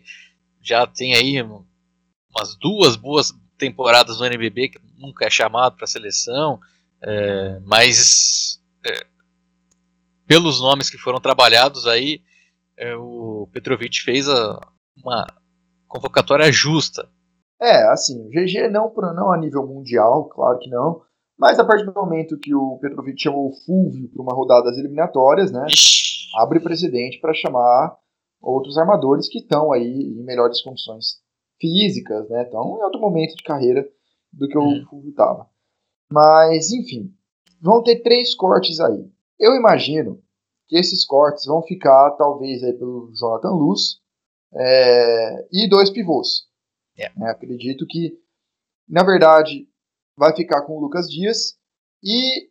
[0.62, 5.88] já tem aí umas duas boas temporadas no NBB que nunca é chamado para a
[5.88, 6.60] seleção.
[7.02, 9.06] É, mas é,
[10.26, 12.22] pelos nomes que foram trabalhados aí,
[12.78, 14.60] é, o Petrovic fez a,
[14.96, 15.26] uma
[15.88, 17.10] convocatória justa.
[17.62, 21.02] É, assim, o GG não, não a nível mundial, claro que não,
[21.38, 24.78] mas a partir do momento que o Petrovic chamou o Fulvio para uma rodada das
[24.78, 25.66] eliminatórias, né,
[26.38, 27.96] abre precedente para chamar
[28.42, 31.20] outros armadores que estão aí em melhores condições
[31.60, 33.88] físicas, né, estão em outro momento de carreira
[34.32, 34.86] do que o hum.
[34.90, 35.50] Fulvio estava.
[36.12, 37.14] Mas, enfim,
[37.62, 39.10] vão ter três cortes aí.
[39.40, 40.22] Eu imagino
[40.68, 44.00] que esses cortes vão ficar, talvez, aí pelo Jonathan Luz
[44.54, 46.48] é, e dois pivôs.
[46.98, 47.28] Yeah.
[47.28, 48.18] É, acredito que,
[48.88, 49.68] na verdade,
[50.18, 51.58] vai ficar com o Lucas Dias
[52.04, 52.50] e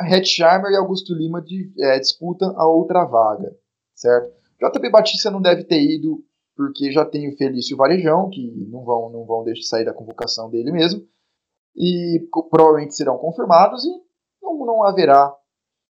[0.00, 3.54] Hetzheimer e Augusto Lima de, é, disputam a outra vaga,
[3.94, 4.32] certo?
[4.58, 9.10] JB Batista não deve ter ido porque já tem o Felício Varejão, que não vão,
[9.10, 11.06] não vão deixar sair da convocação dele mesmo
[11.74, 13.90] e provavelmente serão confirmados e
[14.42, 15.34] não, não haverá.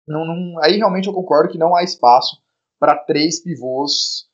[0.08, 2.42] Não, não, aí realmente eu concordo que não há espaço
[2.80, 4.28] para três pivôs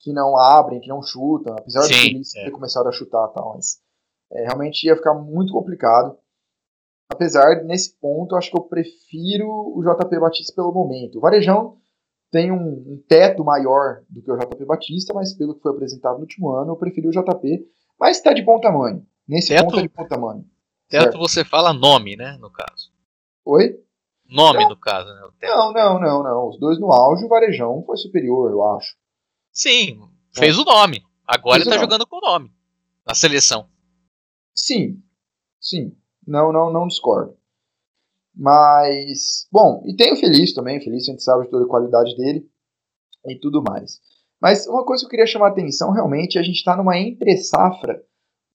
[0.00, 2.44] que não abrem, que não chutam, apesar Sim, de eles é.
[2.44, 3.80] ter começado a chutar tal, mas
[4.32, 6.16] é, realmente ia ficar muito complicado.
[7.10, 11.18] Apesar nesse ponto, eu acho que eu prefiro o JP Batista pelo momento.
[11.18, 11.78] O Varejão
[12.30, 16.16] tem um, um, teto maior do que o JP Batista, mas pelo que foi apresentado
[16.16, 17.66] no último ano, eu preferi o JP,
[17.98, 19.06] mas está de bom tamanho.
[19.26, 20.44] Nesse teto, ponto é de bom tamanho.
[20.88, 21.18] Teto certo.
[21.18, 22.90] você fala nome, né, no caso.
[23.44, 23.80] Oi?
[24.28, 25.48] Nome, não, no caso, né?
[25.48, 26.48] Não, não, não, não.
[26.48, 28.94] Os dois no auge, o Varejão foi superior, eu acho.
[29.50, 29.98] Sim,
[30.32, 30.60] fez é.
[30.60, 31.02] o nome.
[31.26, 32.52] Agora fez ele tá jogando com o nome.
[33.06, 33.66] Na seleção.
[34.58, 35.02] Sim,
[35.60, 35.96] sim.
[36.26, 37.36] Não, não, não discordo.
[38.34, 40.78] Mas, bom, e tem o Feliz também.
[40.78, 42.48] O Feliz a gente sabe de toda a qualidade dele
[43.26, 44.00] e tudo mais.
[44.40, 48.02] Mas uma coisa que eu queria chamar a atenção, realmente, a gente está numa entre-safra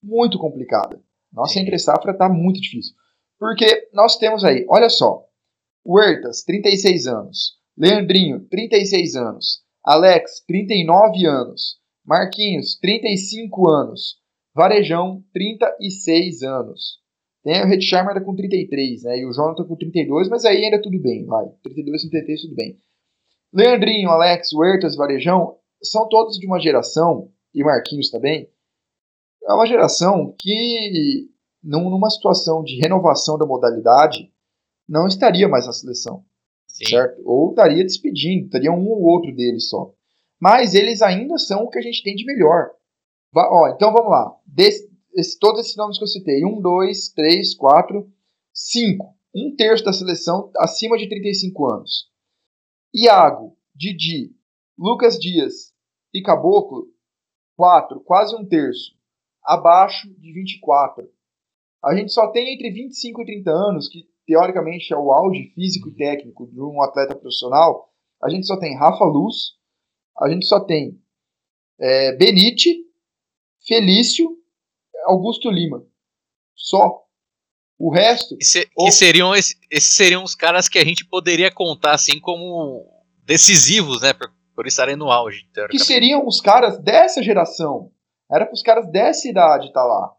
[0.02, 1.02] muito complicada.
[1.32, 2.94] Nossa entre safra está muito difícil.
[3.38, 5.26] Porque nós temos aí, olha só,
[5.86, 7.58] Huertas, 36 anos.
[7.76, 9.62] Leandrinho, 36 anos.
[9.84, 11.78] Alex, 39 anos.
[12.06, 14.23] Marquinhos, 35 anos.
[14.54, 17.02] Varejão, 36 anos.
[17.42, 19.18] Tem o Redsheimer com 33, né?
[19.18, 21.46] E o Jonathan com 32, mas aí ainda tudo bem, vai.
[21.62, 22.78] 32, 33, tudo bem.
[23.52, 28.48] Leandrinho, Alex, Huertas, Varejão são todos de uma geração, e Marquinhos também,
[29.46, 31.28] é uma geração que,
[31.62, 34.32] numa situação de renovação da modalidade,
[34.88, 36.24] não estaria mais na seleção.
[36.66, 36.86] Sim.
[36.86, 37.22] Certo?
[37.24, 39.92] Ou estaria despedindo, estaria um ou outro deles só.
[40.40, 42.70] Mas eles ainda são o que a gente tem de melhor.
[43.34, 44.36] Ó, então vamos lá.
[44.46, 48.10] Des, esse, todos esses nomes que eu citei: um, dois, três, quatro,
[48.52, 49.14] cinco.
[49.34, 52.08] Um terço da seleção acima de 35 anos.
[52.94, 54.32] Iago, Didi,
[54.78, 55.74] Lucas Dias
[56.12, 56.86] e Caboclo,
[57.56, 58.94] quatro, quase um terço.
[59.42, 61.08] Abaixo de 24.
[61.84, 65.88] A gente só tem entre 25 e 30 anos, que teoricamente é o auge físico
[65.88, 67.90] e técnico de um atleta profissional.
[68.22, 69.56] A gente só tem Rafa Luz,
[70.18, 70.98] a gente só tem
[71.78, 72.83] é, Benite,
[73.66, 74.28] Felício,
[75.06, 75.84] Augusto Lima.
[76.54, 77.02] Só.
[77.78, 78.36] O resto.
[78.36, 78.90] Que, se, ou...
[78.90, 79.56] seriam esses
[79.96, 82.86] seriam os caras que a gente poderia contar assim como
[83.24, 84.12] decisivos, né?
[84.12, 85.44] Por, por estarem no auge.
[85.70, 87.90] Que seriam os caras dessa geração.
[88.30, 90.12] Era para os caras dessa idade estar tá lá.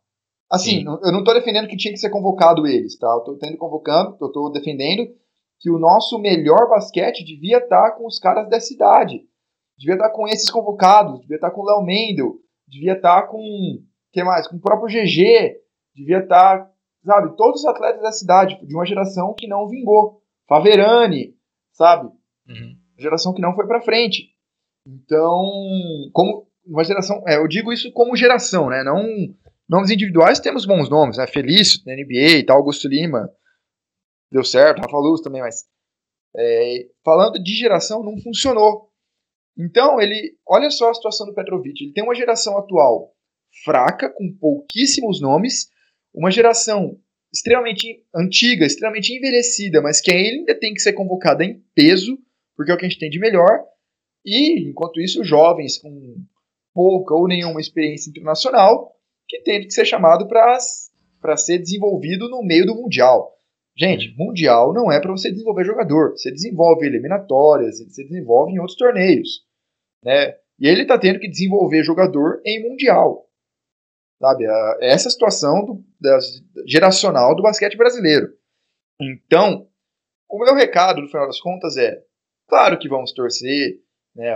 [0.51, 0.85] Assim, Sim.
[0.85, 3.07] eu não estou defendendo que tinha que ser convocado eles, tá?
[3.07, 5.07] Eu estou tendo convocando, eu estou defendendo
[5.59, 9.21] que o nosso melhor basquete devia estar tá com os caras dessa idade.
[9.77, 12.35] Devia estar tá com esses convocados, devia estar com o Léo Mendel,
[12.67, 13.39] devia estar com.
[14.11, 14.47] que mais?
[14.47, 15.57] Com o próprio GG,
[15.93, 16.69] devia estar,
[17.03, 20.21] sabe, todos os atletas da cidade, de uma geração que não vingou.
[20.47, 21.35] Faverani,
[21.71, 22.07] sabe?
[22.47, 22.77] Uhum.
[22.97, 24.29] Geração que não foi para frente.
[24.87, 25.43] Então,
[26.13, 28.83] como uma geração, é, eu digo isso como geração, né?
[28.83, 29.03] Não
[29.67, 31.25] nomes individuais temos bons nomes, né?
[31.25, 33.29] Felício, da NBA e tal, Augusto Lima,
[34.31, 35.65] deu certo, Rafa Luz também, mas
[36.35, 38.91] é, falando de geração, não funcionou.
[39.57, 41.81] Então, ele, olha só a situação do Petrovic.
[41.81, 43.13] Ele tem uma geração atual
[43.63, 45.69] fraca, com pouquíssimos nomes,
[46.13, 46.99] uma geração
[47.33, 52.17] extremamente antiga, extremamente envelhecida, mas que ainda tem que ser convocada em peso,
[52.55, 53.63] porque é o que a gente tem de melhor.
[54.25, 56.17] E, enquanto isso, jovens com
[56.73, 58.93] pouca ou nenhuma experiência internacional,
[59.27, 63.34] que tem que ser chamado para ser desenvolvido no meio do Mundial.
[63.77, 66.11] Gente, Mundial não é para você desenvolver jogador.
[66.11, 69.45] Você desenvolve eliminatórias, você desenvolve em outros torneios.
[70.03, 70.33] Né?
[70.59, 73.25] E ele está tendo que desenvolver jogador em Mundial.
[74.21, 74.45] Sabe?
[74.79, 76.17] Essa é situação do, da,
[76.65, 78.29] geracional do basquete brasileiro.
[79.01, 79.67] Então,
[80.29, 82.01] o meu recado, no final das contas, é:
[82.47, 83.79] claro que vamos torcer,
[84.15, 84.33] né?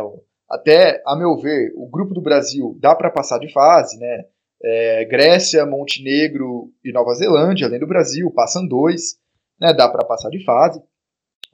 [0.49, 4.25] Até, a meu ver, o grupo do Brasil dá para passar de fase, né?
[4.61, 9.17] É, Grécia, Montenegro e Nova Zelândia, além do Brasil, passam dois,
[9.59, 9.73] né?
[9.73, 10.81] Dá para passar de fase.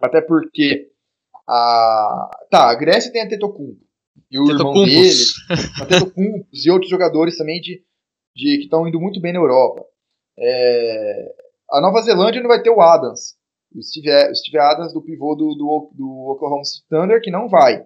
[0.01, 0.89] Até porque
[1.47, 3.79] a tá, a Grécia tem a Tetocumpo,
[4.29, 5.09] e o irmão dele,
[5.79, 7.83] Matendo Kumpus e outros jogadores também de,
[8.35, 9.85] de que estão indo muito bem na Europa.
[10.37, 11.35] É,
[11.71, 13.35] a Nova Zelândia não vai ter o Adams,
[13.73, 17.47] o Steve, o Steve Adams do pivô do, do, do Oklahoma City Thunder, que não
[17.47, 17.85] vai.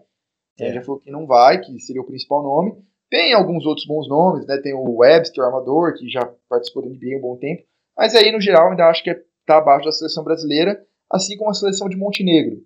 [0.60, 0.74] É.
[0.74, 2.74] Já falou que não vai, que seria o principal nome.
[3.10, 4.58] Tem alguns outros bons nomes, né?
[4.58, 7.64] Tem o Webster, o armador, que já participou da NBA há um bom tempo.
[7.98, 9.10] Mas aí, no geral, ainda acho que
[9.50, 12.64] está abaixo da seleção brasileira, assim como a seleção de Montenegro.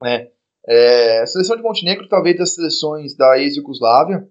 [0.00, 0.30] Né?
[0.66, 4.28] É, a seleção de Montenegro, talvez das seleções da ex-Yugoslávia,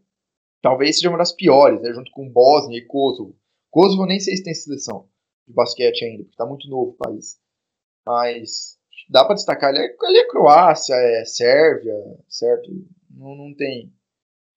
[0.62, 3.36] talvez seja uma das piores, né, junto com Bósnia e Kosovo.
[3.70, 5.10] Kosovo nem sei se tem seleção
[5.46, 7.38] de basquete ainda, porque está muito novo o país.
[8.06, 8.78] Mas
[9.10, 11.94] dá para destacar, ele é, ele é, Croácia, é Sérvia,
[12.30, 12.72] certo?
[13.12, 13.94] Não, não tem.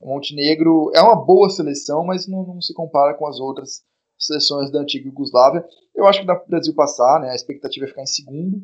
[0.01, 3.83] Montenegro é uma boa seleção, mas não, não se compara com as outras
[4.19, 5.67] seleções da antiga Yugoslávia.
[5.97, 7.31] Eu acho que dá para o Brasil passar, né?
[7.31, 8.63] A expectativa é ficar em segundo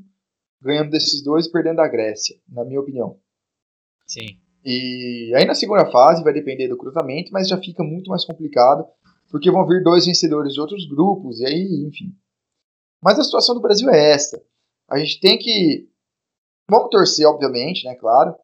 [0.63, 3.19] ganhando desses dois e perdendo da Grécia, na minha opinião.
[4.07, 4.39] Sim.
[4.65, 8.87] E aí na segunda fase vai depender do cruzamento, mas já fica muito mais complicado,
[9.29, 12.15] porque vão vir dois vencedores de outros grupos, e aí, enfim.
[13.03, 14.41] Mas a situação do Brasil é essa.
[14.89, 15.89] A gente tem que.
[16.71, 17.97] Vamos torcer, obviamente, né?
[17.97, 18.37] Claro.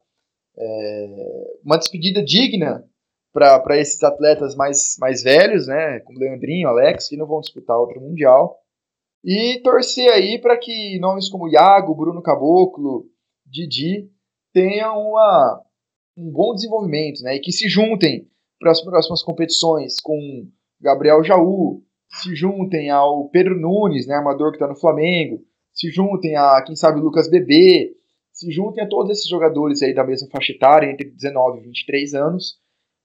[0.57, 1.59] É...
[1.63, 2.83] Uma despedida digna
[3.31, 6.01] para esses atletas mais, mais velhos, né?
[6.01, 8.59] Como Leandrinho, Alex, que não vão disputar outro Mundial.
[9.23, 13.05] E torcer aí para que nomes como Iago, Bruno Caboclo,
[13.45, 14.09] Didi
[14.53, 15.61] tenham uma,
[16.17, 17.35] um bom desenvolvimento, né?
[17.35, 18.27] E que se juntem
[18.59, 20.47] para as próximas competições com
[20.81, 25.43] Gabriel Jaú, se juntem ao Pedro Nunes, né, amador que está no Flamengo,
[25.73, 27.95] se juntem a, quem sabe, Lucas Bebê,
[28.33, 32.13] se juntem a todos esses jogadores aí da mesma faixa etária, entre 19 e 23
[32.15, 32.57] anos,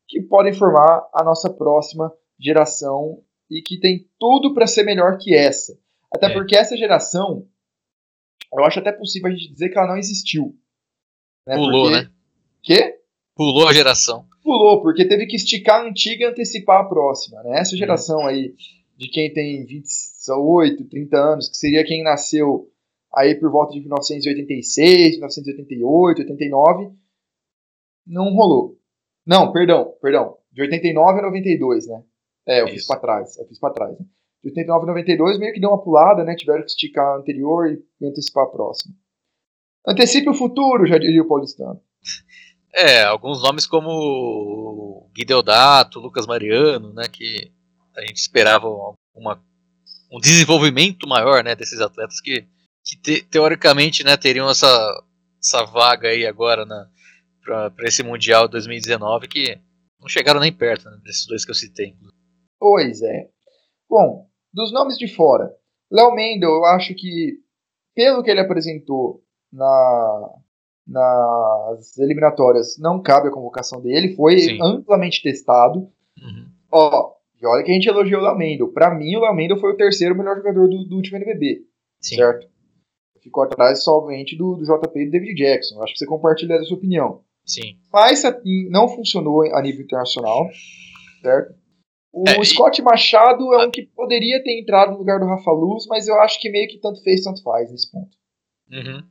[0.08, 5.34] que podem formar a nossa próxima geração e que tem tudo para ser melhor que
[5.34, 5.76] essa.
[6.14, 6.32] Até é.
[6.32, 7.46] porque essa geração,
[8.52, 10.56] eu acho até possível a gente dizer que ela não existiu.
[11.46, 11.56] Né?
[11.56, 11.96] Pulou, porque...
[11.96, 12.10] né?
[12.62, 13.00] Quê?
[13.34, 14.26] Pulou a geração.
[14.42, 17.42] Pulou, porque teve que esticar a antiga e antecipar a próxima.
[17.42, 17.58] Né?
[17.58, 18.54] Essa geração aí,
[18.96, 22.70] de quem tem 28, 30 anos, que seria quem nasceu
[23.12, 26.90] aí por volta de 1986, 1988, 89,
[28.06, 28.78] não rolou.
[29.26, 30.36] Não, perdão, perdão.
[30.52, 32.04] De 89 a 92, né?
[32.46, 32.74] É, eu Isso.
[32.74, 33.38] fiz pra trás.
[33.38, 33.98] Eu fiz pra trás.
[33.98, 34.06] Né?
[34.44, 36.36] De 89 a 92 meio que deu uma pulada, né?
[36.36, 38.94] Tiveram que esticar a anterior e antecipar a próxima.
[39.86, 41.80] Antecipe o futuro, já diria o paulistano.
[42.74, 47.52] É, alguns nomes como Guideodato, Lucas Mariano, né, que
[47.96, 48.66] a gente esperava
[49.14, 49.40] uma,
[50.12, 52.46] um desenvolvimento maior, né, desses atletas que,
[52.84, 55.04] que te, teoricamente, né, teriam essa,
[55.40, 56.66] essa vaga aí agora
[57.44, 59.60] para esse Mundial 2019 que
[60.00, 61.94] não chegaram nem perto né, desses dois que eu citei.
[62.58, 63.28] Pois é.
[63.88, 65.52] Bom, dos nomes de fora,
[65.90, 67.40] Léo Mendel, eu acho que,
[67.94, 70.30] pelo que ele apresentou na,
[70.86, 74.58] nas eliminatórias, não cabe a convocação dele, foi Sim.
[74.62, 75.80] amplamente testado.
[76.20, 76.46] Uhum.
[76.72, 78.72] Ó, e olha que a gente elogiou o Léo Mendel.
[78.72, 81.62] Pra mim, o Léo Mendel foi o terceiro melhor jogador do, do último NBB.
[82.00, 82.16] Sim.
[82.16, 82.48] Certo?
[83.22, 85.82] Ficou atrás somente do, do JP e do David Jackson.
[85.82, 87.22] Acho que você compartilha essa opinião.
[87.44, 87.78] Sim.
[87.92, 88.22] Mas
[88.70, 90.48] não funcionou a nível internacional,
[91.22, 91.54] certo?
[92.16, 95.84] O é, Scott Machado é um que poderia ter entrado no lugar do Rafa Luz,
[95.88, 98.16] mas eu acho que meio que tanto fez, tanto faz nesse ponto.
[98.70, 99.02] Uhum.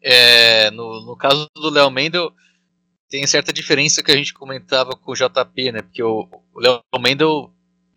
[0.00, 2.32] É, no, no caso do Léo Mendel,
[3.10, 5.82] tem certa diferença que a gente comentava com o JP, né?
[5.82, 7.50] Porque o Léo Mendel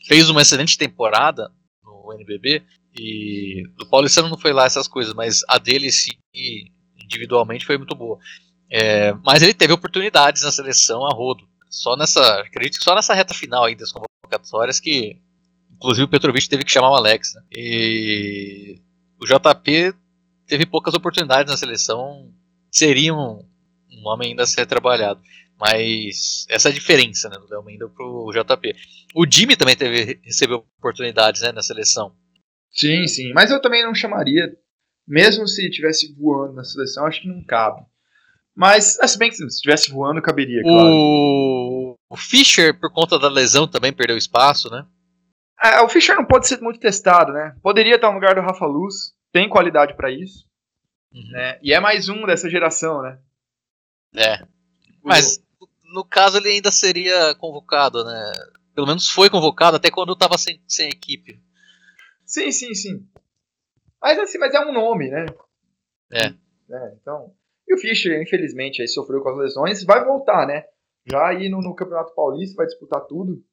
[0.07, 1.51] fez uma excelente temporada
[1.83, 2.63] no NBB
[2.99, 6.09] e do Paulistano não foi lá essas coisas, mas a dele sim,
[6.97, 8.17] individualmente foi muito boa.
[8.67, 11.47] É, mas ele teve oportunidades na seleção a rodo.
[11.69, 13.91] Só nessa, acredito que só nessa reta final aí das
[14.25, 15.17] convocatórias que,
[15.73, 17.33] inclusive, o Petrovic teve que chamar o Alex.
[17.33, 17.41] Né?
[17.55, 18.81] E
[19.19, 19.93] o JP
[20.47, 22.31] teve poucas oportunidades na seleção,
[22.71, 23.39] seria um,
[23.91, 25.21] um homem ainda a ser trabalhado.
[25.59, 28.75] Mas essa é a diferença né, do Léo Mendel pro JP.
[29.15, 32.13] O Jimmy também teve, recebeu oportunidades né, na seleção.
[32.71, 33.31] Sim, sim.
[33.33, 34.51] Mas eu também não chamaria,
[35.07, 37.81] mesmo se estivesse voando na seleção, acho que não cabe.
[38.53, 40.87] Mas, se bem que se estivesse voando, caberia, claro.
[40.89, 41.74] O,
[42.09, 44.85] o Fischer, por conta da lesão, também perdeu espaço, né?
[45.61, 47.55] É, o Fischer não pode ser muito testado, né?
[47.61, 50.47] Poderia estar no lugar do Rafa Luz, tem qualidade para isso.
[51.11, 51.31] Uhum.
[51.31, 51.59] Né?
[51.61, 53.19] E é mais um dessa geração, né?
[54.15, 54.45] É.
[55.01, 55.41] Mas,
[55.93, 58.31] no caso, ele ainda seria convocado, né?
[58.73, 61.41] Pelo menos foi convocado até quando estava sem, sem equipe.
[62.25, 63.07] Sim, sim, sim.
[64.01, 65.25] Mas assim, mas é um nome, né?
[66.11, 66.25] É.
[66.25, 67.33] é então.
[67.67, 70.65] E o Fischer, infelizmente, aí sofreu com as lesões, vai voltar, né?
[71.07, 73.43] Já aí no, no Campeonato Paulista vai disputar tudo,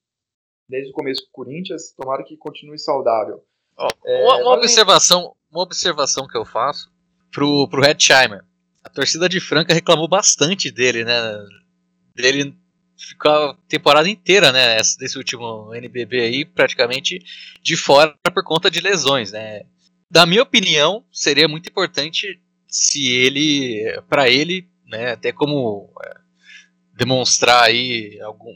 [0.68, 3.44] desde o começo com o Corinthians, tomara que continue saudável.
[3.78, 6.90] Oh, é, uma, uma observação, uma observação que eu faço
[7.30, 8.44] pro, pro Hetzheimer.
[8.84, 11.14] A torcida de Franca reclamou bastante dele, né?
[12.14, 12.56] Dele
[12.96, 14.76] ficar a temporada inteira, né?
[14.98, 17.18] Desse último NBB aí, praticamente
[17.62, 19.62] de fora por conta de lesões, né?
[20.10, 26.14] Da minha opinião, seria muito importante se ele, para ele, né, até como é,
[26.94, 28.54] demonstrar aí algum,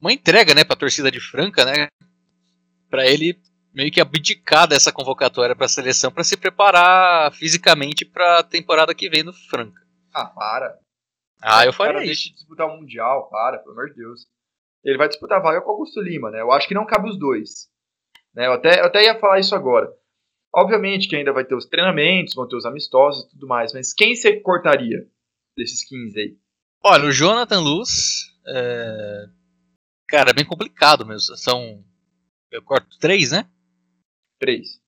[0.00, 1.88] uma entrega, né, para a torcida de Franca, né,
[2.90, 3.38] para ele
[3.72, 8.94] meio que abdicar dessa convocatória para a seleção para se preparar fisicamente para a temporada
[8.94, 9.80] que vem no Franca.
[10.12, 10.78] Ah, para.
[11.40, 12.06] Ah, eu faria isso.
[12.06, 14.26] Deixa de disputar o Mundial, para, pelo amor de Deus.
[14.84, 16.40] Ele vai disputar a vaga com o Augusto Lima, né?
[16.40, 17.70] Eu acho que não cabe os dois.
[18.34, 18.46] Né?
[18.46, 19.92] Eu, até, eu até ia falar isso agora.
[20.54, 23.94] Obviamente que ainda vai ter os treinamentos, vão ter os amistosos e tudo mais, mas
[23.94, 25.06] quem você cortaria
[25.56, 26.36] desses 15 aí?
[26.82, 28.32] Olha, o Jonathan Luz.
[28.46, 29.26] É...
[30.08, 31.36] Cara, é bem complicado mesmo.
[31.36, 31.84] São.
[32.50, 33.48] Eu corto três, né?
[34.38, 34.80] Três.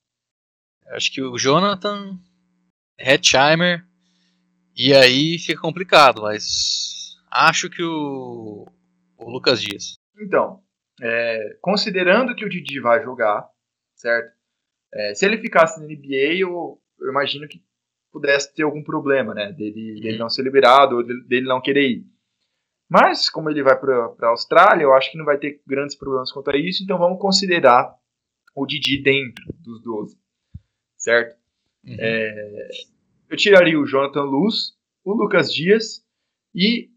[0.88, 2.18] Acho que o Jonathan,
[2.98, 3.86] Hetzheimer.
[4.76, 7.16] E aí fica complicado, mas.
[7.30, 8.66] Acho que o.
[9.16, 9.94] O Lucas Dias.
[10.20, 10.62] Então,
[11.00, 11.56] é...
[11.60, 13.48] considerando que o Didi vai jogar,
[13.94, 14.34] certo?
[14.94, 17.60] É, se ele ficasse na NBA, eu, eu, imagino que
[18.14, 19.52] pudesse ter algum problema, né?
[19.52, 22.06] Dele, dele não ser liberado, ou dele, não querer ir.
[22.88, 26.30] Mas, como ele vai para a Austrália, eu acho que não vai ter grandes problemas
[26.30, 27.94] quanto a isso, então vamos considerar
[28.54, 30.16] o Didi dentro dos 12,
[30.96, 31.36] certo?
[31.84, 31.96] Uhum.
[31.98, 32.68] É,
[33.28, 36.04] eu tiraria o Jonathan Luz, o Lucas Dias
[36.54, 36.88] e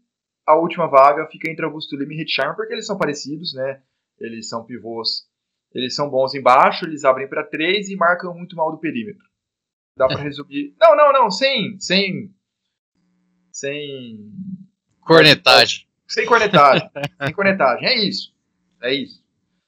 [0.46, 3.82] a última vaga fica entre Augusto Lima e Richard, porque eles são parecidos, né?
[4.20, 5.28] Eles são pivôs
[5.74, 9.24] eles são bons embaixo, eles abrem para três e marcam muito mal do perímetro.
[9.98, 10.74] Dá para resumir.
[10.80, 11.78] Não, não, não, sem.
[11.78, 12.34] Sem.
[13.50, 14.32] Sem.
[15.00, 15.86] Cornetagem.
[16.06, 16.88] Sem cornetagem.
[17.22, 17.86] sem cornetagem.
[17.86, 18.34] É isso.
[18.82, 19.22] É isso.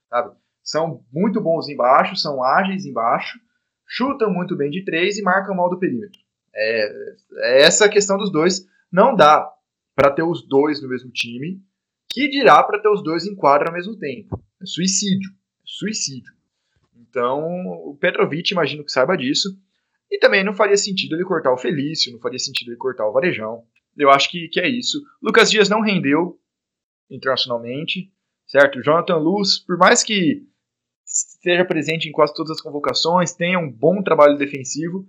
[0.08, 0.34] Sabe?
[0.62, 3.38] São muito bons embaixo, são ágeis embaixo,
[3.86, 6.20] chutam muito bem de três e marcam mal do perímetro.
[6.54, 8.66] É, é essa a questão dos dois.
[8.90, 9.50] Não dá
[9.94, 11.60] para ter os dois no mesmo time,
[12.08, 14.40] que dirá para ter os dois em quadra ao mesmo tempo.
[14.62, 15.30] É suicídio
[15.78, 16.32] suicídio.
[16.96, 19.56] Então, o Petrovic, imagino que saiba disso.
[20.10, 23.12] E também não faria sentido ele cortar o Felício, não faria sentido ele cortar o
[23.12, 23.62] Varejão.
[23.96, 25.00] Eu acho que, que é isso.
[25.22, 26.38] Lucas Dias não rendeu.
[27.10, 28.10] internacionalmente,
[28.46, 28.82] certo?
[28.82, 30.42] Jonathan Luz, por mais que
[31.04, 35.06] esteja presente em quase todas as convocações, tenha um bom trabalho defensivo,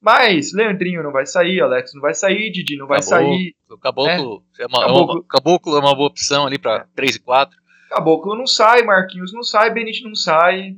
[0.00, 3.56] mas Leandrinho não vai sair, Alex não vai sair, Didi não vai Caboclo, sair.
[3.80, 4.62] Caboclo, é.
[4.62, 5.14] É uma, Caboclo.
[5.14, 7.58] Uma, Caboclo é uma boa opção ali para 3 e 4.
[7.88, 10.76] Caboclo não sai, Marquinhos não sai, Benite não sai,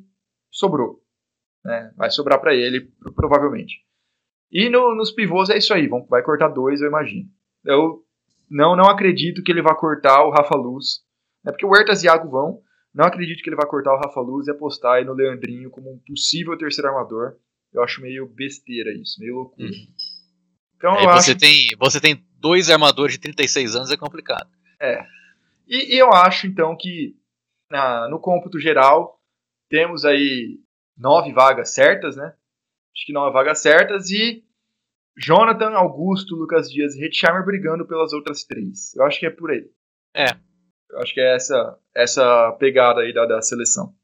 [0.50, 1.01] sobrou.
[1.64, 1.92] Né?
[1.96, 3.74] Vai sobrar para ele, provavelmente.
[4.50, 7.28] E no, nos pivôs é isso aí, vão, vai cortar dois, eu imagino.
[7.64, 8.02] Eu
[8.50, 11.00] não, não acredito que ele vá cortar o Rafa Luz,
[11.44, 11.52] né?
[11.52, 12.60] porque o Huertas e Iago vão.
[12.94, 15.90] Não acredito que ele vá cortar o Rafa Luz e apostar aí no Leandrinho como
[15.90, 17.36] um possível terceiro armador.
[17.72, 19.66] Eu acho meio besteira isso, meio loucura.
[19.68, 19.86] Uhum.
[20.76, 21.38] Então Aí você, acho.
[21.40, 24.50] tem, você tem dois armadores de 36 anos, é complicado.
[24.78, 25.02] É.
[25.66, 27.14] E, e eu acho, então, que
[27.70, 29.18] na- no cômputo geral
[29.70, 30.58] temos aí
[30.96, 32.26] nove vagas certas, né?
[32.94, 34.44] Acho que nove vagas certas e
[35.16, 38.94] Jonathan, Augusto, Lucas Dias e Hetzheimer brigando pelas outras três.
[38.94, 39.70] Eu acho que é por aí.
[40.14, 40.26] É.
[40.90, 43.94] Eu acho que é essa, essa pegada aí da, da seleção.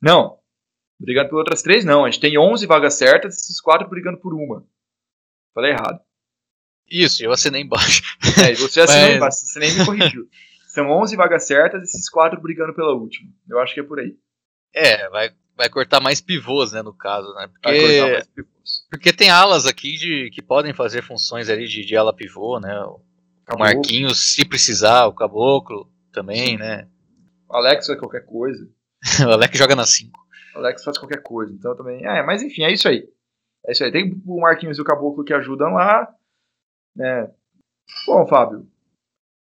[0.00, 0.38] Não.
[1.00, 2.04] Brigando por outras três, não.
[2.04, 4.64] A gente tem 11 vagas certas e esses quatro brigando por uma.
[5.54, 6.00] Falei errado.
[6.88, 8.02] Isso, eu assinei embaixo.
[8.44, 10.28] É, você assinou Mas- embaixo, você nem me corrigiu.
[10.68, 13.30] São 11 vagas certas e esses quatro brigando pela última.
[13.48, 14.16] Eu acho que é por aí.
[14.74, 17.46] É, vai, vai cortar mais pivôs, né, no caso, né?
[17.46, 18.86] Vai cortar Porque, mais pivôs.
[18.90, 22.78] porque tem alas aqui de, que podem fazer funções ali de, de ala pivô, né?
[22.80, 23.00] O
[23.46, 23.66] Acabou.
[23.66, 26.88] Marquinhos, se precisar, o Caboclo também, né?
[27.48, 28.68] O Alex faz qualquer coisa.
[29.26, 30.18] O Alec joga na 5.
[30.54, 31.52] O Alex faz qualquer coisa.
[31.52, 32.04] Então também.
[32.06, 33.08] É, mas enfim, é isso aí.
[33.66, 33.90] É isso aí.
[33.90, 36.08] Tem o Marquinhos e o Caboclo que ajudam lá.
[36.96, 37.30] Né?
[38.06, 38.68] Bom, Fábio.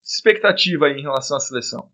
[0.03, 1.91] Expectativa aí em relação à seleção.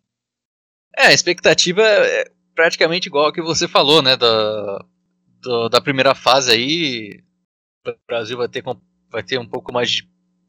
[0.97, 4.17] É, a expectativa é praticamente igual ao que você falou, né?
[4.17, 4.85] Da,
[5.43, 7.23] do- da primeira fase aí.
[7.87, 8.65] O Brasil vai ter,
[9.11, 10.09] vai ter um pouco mais de.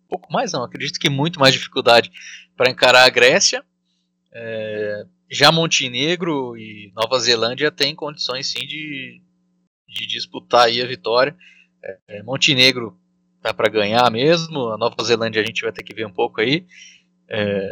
[0.09, 2.11] pouco mais não, acredito que muito mais dificuldade
[2.57, 3.63] para encarar a Grécia.
[4.33, 9.21] É, já Montenegro e Nova Zelândia têm condições sim de,
[9.89, 11.35] de disputar aí a vitória.
[11.83, 12.97] É, é, Montenegro
[13.41, 16.41] tá para ganhar mesmo, a Nova Zelândia a gente vai ter que ver um pouco
[16.41, 16.65] aí.
[17.29, 17.71] É,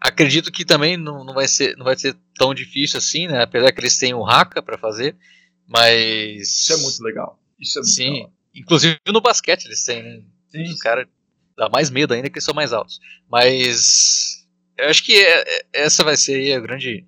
[0.00, 3.42] acredito que também não, não, vai ser, não vai ser tão difícil assim, né?
[3.42, 5.16] Apesar que eles têm o Haka para fazer,
[5.66, 7.38] mas Isso é muito legal.
[7.58, 8.32] Isso é muito sim, legal.
[8.54, 10.22] inclusive no basquete eles têm, né?
[10.50, 11.06] Sim, Os caras
[11.56, 13.00] dá mais medo ainda que eles são mais altos.
[13.30, 14.46] Mas
[14.76, 17.06] eu acho que é- é- essa vai ser aí a grande,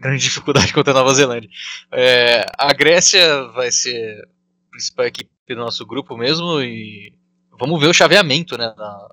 [0.00, 1.50] grande dificuldade contra a Nova Zelândia.
[1.92, 7.12] É, a Grécia vai ser a principal equipe do nosso grupo mesmo e
[7.58, 9.08] vamos ver o chaveamento né, na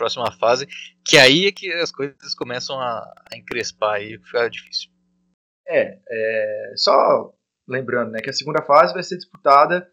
[0.00, 0.66] próxima fase,
[1.04, 4.90] que aí é que as coisas começam a, a encrespar e ficar difícil.
[5.68, 7.32] É, é, só
[7.68, 9.86] lembrando, né, que a segunda fase vai ser disputada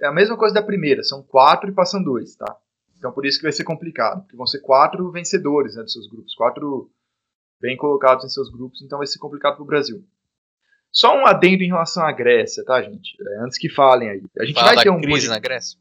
[0.00, 2.56] é a mesma coisa da primeira, são quatro e passam dois, tá?
[2.98, 6.08] Então por isso que vai ser complicado, porque vão ser quatro vencedores, né, dos seus
[6.08, 6.90] grupos, quatro
[7.60, 10.02] bem colocados em seus grupos, então vai ser complicado para o Brasil.
[10.90, 13.16] Só um adendo em relação à Grécia, tá, gente?
[13.20, 15.78] É, antes que falem aí, a gente Fala vai ter um crise na Grécia?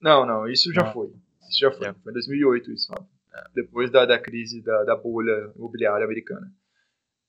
[0.00, 0.92] Não, não, isso já Não.
[0.92, 1.10] foi.
[1.56, 1.92] Isso já foi.
[2.02, 3.08] Foi em 2008 isso, Fábio.
[3.54, 6.52] Depois da, da crise da, da bolha imobiliária americana.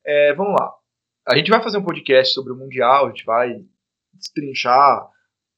[0.06, 0.74] É, vamos lá.
[1.26, 3.66] A gente vai fazer um podcast sobre o Mundial, a gente vai
[4.14, 5.10] destrinchar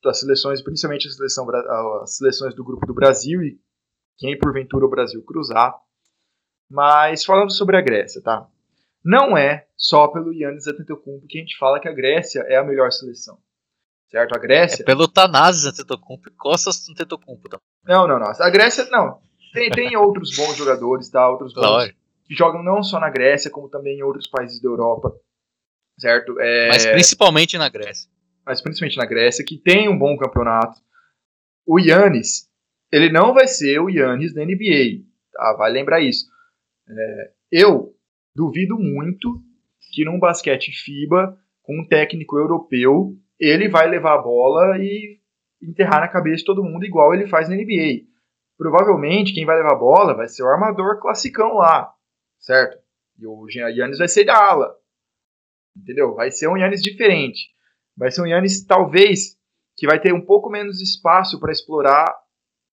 [0.05, 1.47] as seleções, principalmente a seleção,
[2.01, 3.59] as seleções do grupo do Brasil e
[4.17, 5.75] quem porventura o Brasil cruzar.
[6.69, 8.47] Mas falando sobre a Grécia, tá?
[9.03, 12.63] Não é só pelo Yannis Antetokounmpo que a gente fala que a Grécia é a
[12.63, 13.39] melhor seleção.
[14.09, 14.35] Certo?
[14.35, 17.63] A Grécia É pelo Tanazes Antetokounmpo e Costas Antetokounmpo também.
[17.85, 18.27] não, não, não.
[18.27, 19.19] A Grécia, não.
[19.53, 21.27] Tem, tem outros bons jogadores, tá?
[21.29, 21.99] Outros bons Lógico.
[22.25, 25.11] que jogam não só na Grécia, como também em outros países da Europa.
[25.99, 26.39] Certo?
[26.39, 28.09] É, Mas principalmente na Grécia.
[28.45, 30.79] mas principalmente na Grécia, que tem um bom campeonato.
[31.65, 32.47] O Yannis,
[32.91, 35.03] ele não vai ser o Yannis da NBA.
[35.33, 35.53] Tá?
[35.57, 36.25] Vai lembrar isso.
[36.87, 37.93] É, eu
[38.35, 39.41] duvido muito
[39.91, 45.19] que num basquete FIBA, com um técnico europeu, ele vai levar a bola e
[45.61, 48.07] enterrar na cabeça de todo mundo igual ele faz na NBA.
[48.57, 51.93] Provavelmente quem vai levar a bola vai ser o armador classicão lá,
[52.39, 52.77] certo?
[53.17, 54.75] E o Yannis vai ser da ala.
[55.75, 56.13] Entendeu?
[56.15, 57.49] Vai ser um Yannis diferente.
[57.95, 59.37] Vai ser um Yannis, talvez,
[59.77, 62.13] que vai ter um pouco menos espaço para explorar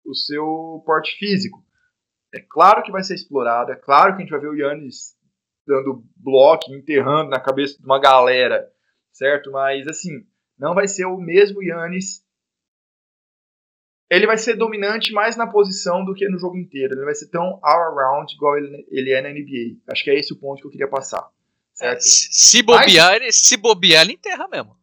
[0.04, 1.64] o seu porte físico.
[2.34, 5.16] É claro que vai ser explorado, é claro que a gente vai ver o Yannis
[5.66, 8.68] dando bloco, enterrando na cabeça de uma galera,
[9.12, 9.50] certo?
[9.50, 10.24] Mas, assim,
[10.59, 12.24] não vai ser o mesmo Yannis.
[14.09, 16.94] Ele vai ser dominante mais na posição do que no jogo inteiro.
[16.94, 19.80] Ele vai ser tão all-around igual ele, ele é na NBA.
[19.90, 21.28] Acho que é esse o ponto que eu queria passar.
[21.74, 22.00] Certo?
[22.00, 24.76] Se, se bobear, ele, se bobear, ele enterra mesmo.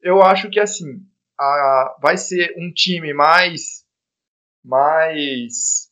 [0.00, 1.04] eu acho que assim
[1.38, 3.84] a, vai ser um time mais
[4.64, 5.90] mais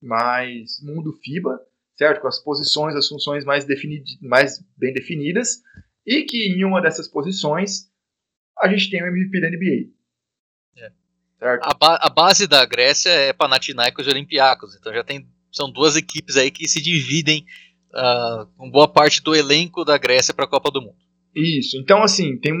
[0.00, 1.60] mais mundo FIBA,
[1.96, 2.20] certo?
[2.20, 3.64] Com as posições, as funções mais,
[4.20, 5.62] mais bem definidas,
[6.04, 7.91] e que em uma dessas posições
[8.58, 9.90] a gente tem o MVP da NBA.
[10.78, 10.92] É.
[11.62, 15.96] A, ba a, base da Grécia é Panathinaikos e Olympiacos, então já tem são duas
[15.96, 17.44] equipes aí que se dividem
[17.90, 20.96] uh, com boa parte do elenco da Grécia para a Copa do Mundo.
[21.34, 21.76] Isso.
[21.76, 22.54] Então assim, tem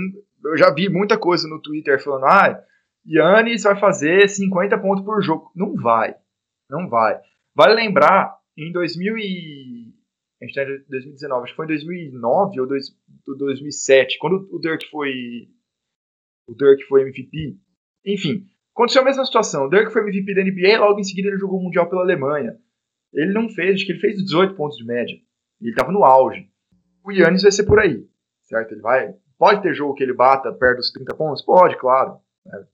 [0.44, 2.62] eu já vi muita coisa no Twitter falando, ah,
[3.06, 5.50] Yannis vai fazer 50 pontos por jogo.
[5.54, 6.14] Não vai.
[6.68, 7.18] Não vai.
[7.54, 9.92] Vale lembrar, em 2000 e...
[10.40, 12.66] A gente tá em 2019, acho que foi em 2009 ou
[13.38, 15.48] 2007, quando o Dirk foi
[16.46, 17.56] o Dirk foi MVP.
[18.06, 19.66] Enfim, aconteceu a mesma situação.
[19.66, 22.56] O Dirk foi MVP da NBA, logo em seguida ele jogou o Mundial pela Alemanha.
[23.12, 25.16] Ele não fez, acho que ele fez 18 pontos de média.
[25.60, 26.48] Ele estava no auge.
[27.04, 28.06] O Yannis vai ser por aí,
[28.42, 28.72] certo?
[28.72, 29.14] Ele vai.
[29.38, 31.44] Pode ter jogo que ele bata perto dos 30 pontos?
[31.44, 32.18] Pode, claro.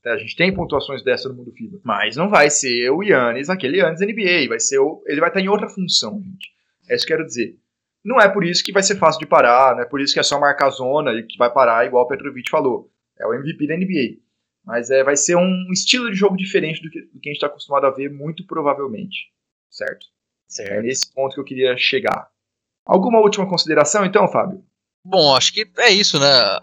[0.04, 1.80] É, a gente tem pontuações dessa no mundo FIBA.
[1.84, 4.48] Mas não vai ser o Yannis, aquele Yannis NBA.
[4.48, 6.48] Vai ser o, ele vai estar em outra função, gente.
[6.88, 7.56] É isso que eu quero dizer.
[8.04, 10.20] Não é por isso que vai ser fácil de parar, não é por isso que
[10.20, 12.90] é só marcar zona e que vai parar, igual o Petrovic falou.
[13.20, 14.22] É o MVP da NBA.
[14.64, 17.36] Mas é, vai ser um estilo de jogo diferente do que, do que a gente
[17.36, 19.32] está acostumado a ver, muito provavelmente.
[19.70, 20.06] Certo?
[20.48, 20.72] certo?
[20.72, 22.28] É nesse ponto que eu queria chegar.
[22.84, 24.64] Alguma última consideração, então, Fábio?
[25.04, 26.58] Bom, acho que é isso, né?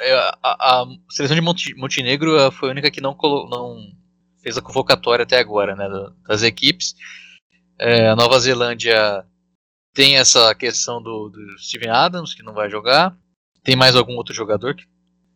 [0.00, 3.16] É, a, a, seleção de Monte, Montenegro eh, foi a única que não,
[3.50, 3.76] não
[4.40, 5.88] fez a convocatória até agora, né,
[6.26, 6.94] das equipes.
[7.78, 9.24] É, a Nova Zelândia
[9.94, 13.16] tem essa questão do, do, Steven Adams, que não vai jogar.
[13.64, 14.74] Tem mais algum outro jogador?
[14.74, 14.84] Que...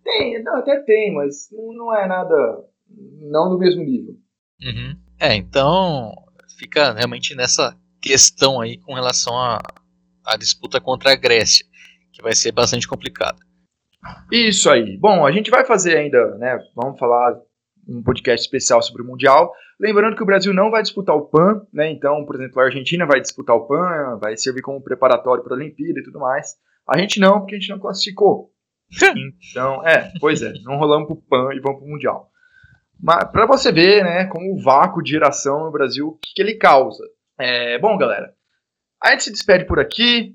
[0.03, 2.65] Tem, não, até tem, mas não, é nada.
[2.89, 4.15] Não do mesmo nível.
[4.63, 4.97] Uhum.
[5.19, 6.13] É, então
[6.59, 11.65] fica realmente nessa questão aí com relação à disputa contra a Grécia,
[12.13, 13.39] que vai ser bastante complicada.
[14.31, 14.97] Isso aí.
[14.99, 16.59] Bom, a gente vai fazer ainda, né?
[16.75, 17.41] Vamos falar
[17.89, 19.53] um podcast especial sobre o Mundial.
[19.79, 21.91] Lembrando que o Brasil não vai disputar o PAN, né?
[21.91, 25.57] Então, por exemplo, a Argentina vai disputar o PAN, vai servir como preparatório para a
[25.57, 26.57] Olimpíada e tudo mais.
[26.89, 28.52] A gente não, porque a gente não classificou.
[29.51, 32.31] Então, é, pois é, não rolamos pro PAN e vamos pro Mundial.
[33.01, 36.43] Mas para você ver, né, como o vácuo de geração no Brasil, o que, que
[36.43, 37.05] ele causa.
[37.39, 38.33] É, bom, galera,
[39.03, 40.35] a gente se despede por aqui.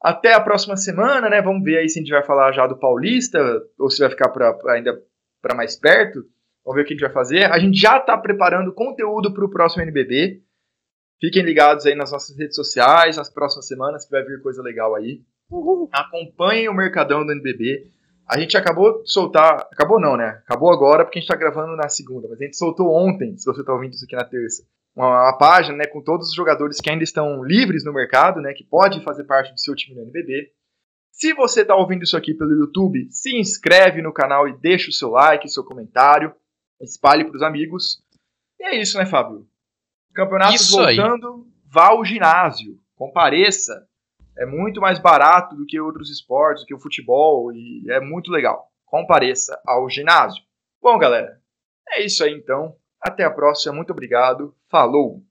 [0.00, 1.42] Até a próxima semana, né?
[1.42, 3.38] Vamos ver aí se a gente vai falar já do Paulista
[3.76, 4.96] ou se vai ficar pra, pra ainda
[5.42, 6.20] para mais perto.
[6.64, 7.50] Vamos ver o que a gente vai fazer.
[7.50, 10.40] A gente já está preparando conteúdo para o próximo NBB.
[11.20, 14.94] Fiquem ligados aí nas nossas redes sociais, nas próximas semanas, que vai vir coisa legal
[14.94, 15.20] aí.
[15.50, 15.88] Uhum.
[15.92, 17.90] Acompanhem o Mercadão do NBB.
[18.28, 19.66] A gente acabou de soltar.
[19.72, 20.42] Acabou não, né?
[20.44, 22.28] Acabou agora porque a gente está gravando na segunda.
[22.28, 24.62] Mas a gente soltou ontem, se você está ouvindo isso aqui na terça
[24.98, 28.52] uma, uma, página né, com todos os jogadores que ainda estão livres no mercado, né,
[28.52, 30.52] que pode fazer parte do seu time no NBB.
[31.12, 34.92] Se você está ouvindo isso aqui pelo YouTube, se inscreve no canal e deixa o
[34.92, 36.34] seu like, seu comentário,
[36.80, 38.02] espalhe para os amigos.
[38.58, 39.46] E é isso, né, Fábio?
[40.14, 41.52] Campeonatos voltando, aí.
[41.72, 43.86] vá ao ginásio, compareça.
[44.38, 48.30] É muito mais barato do que outros esportes, do que o futebol, e é muito
[48.30, 48.70] legal.
[48.86, 50.42] Compareça ao ginásio.
[50.80, 51.40] Bom, galera,
[51.90, 52.76] é isso aí então.
[53.00, 54.54] Até a próxima, muito obrigado.
[54.70, 55.22] Falou!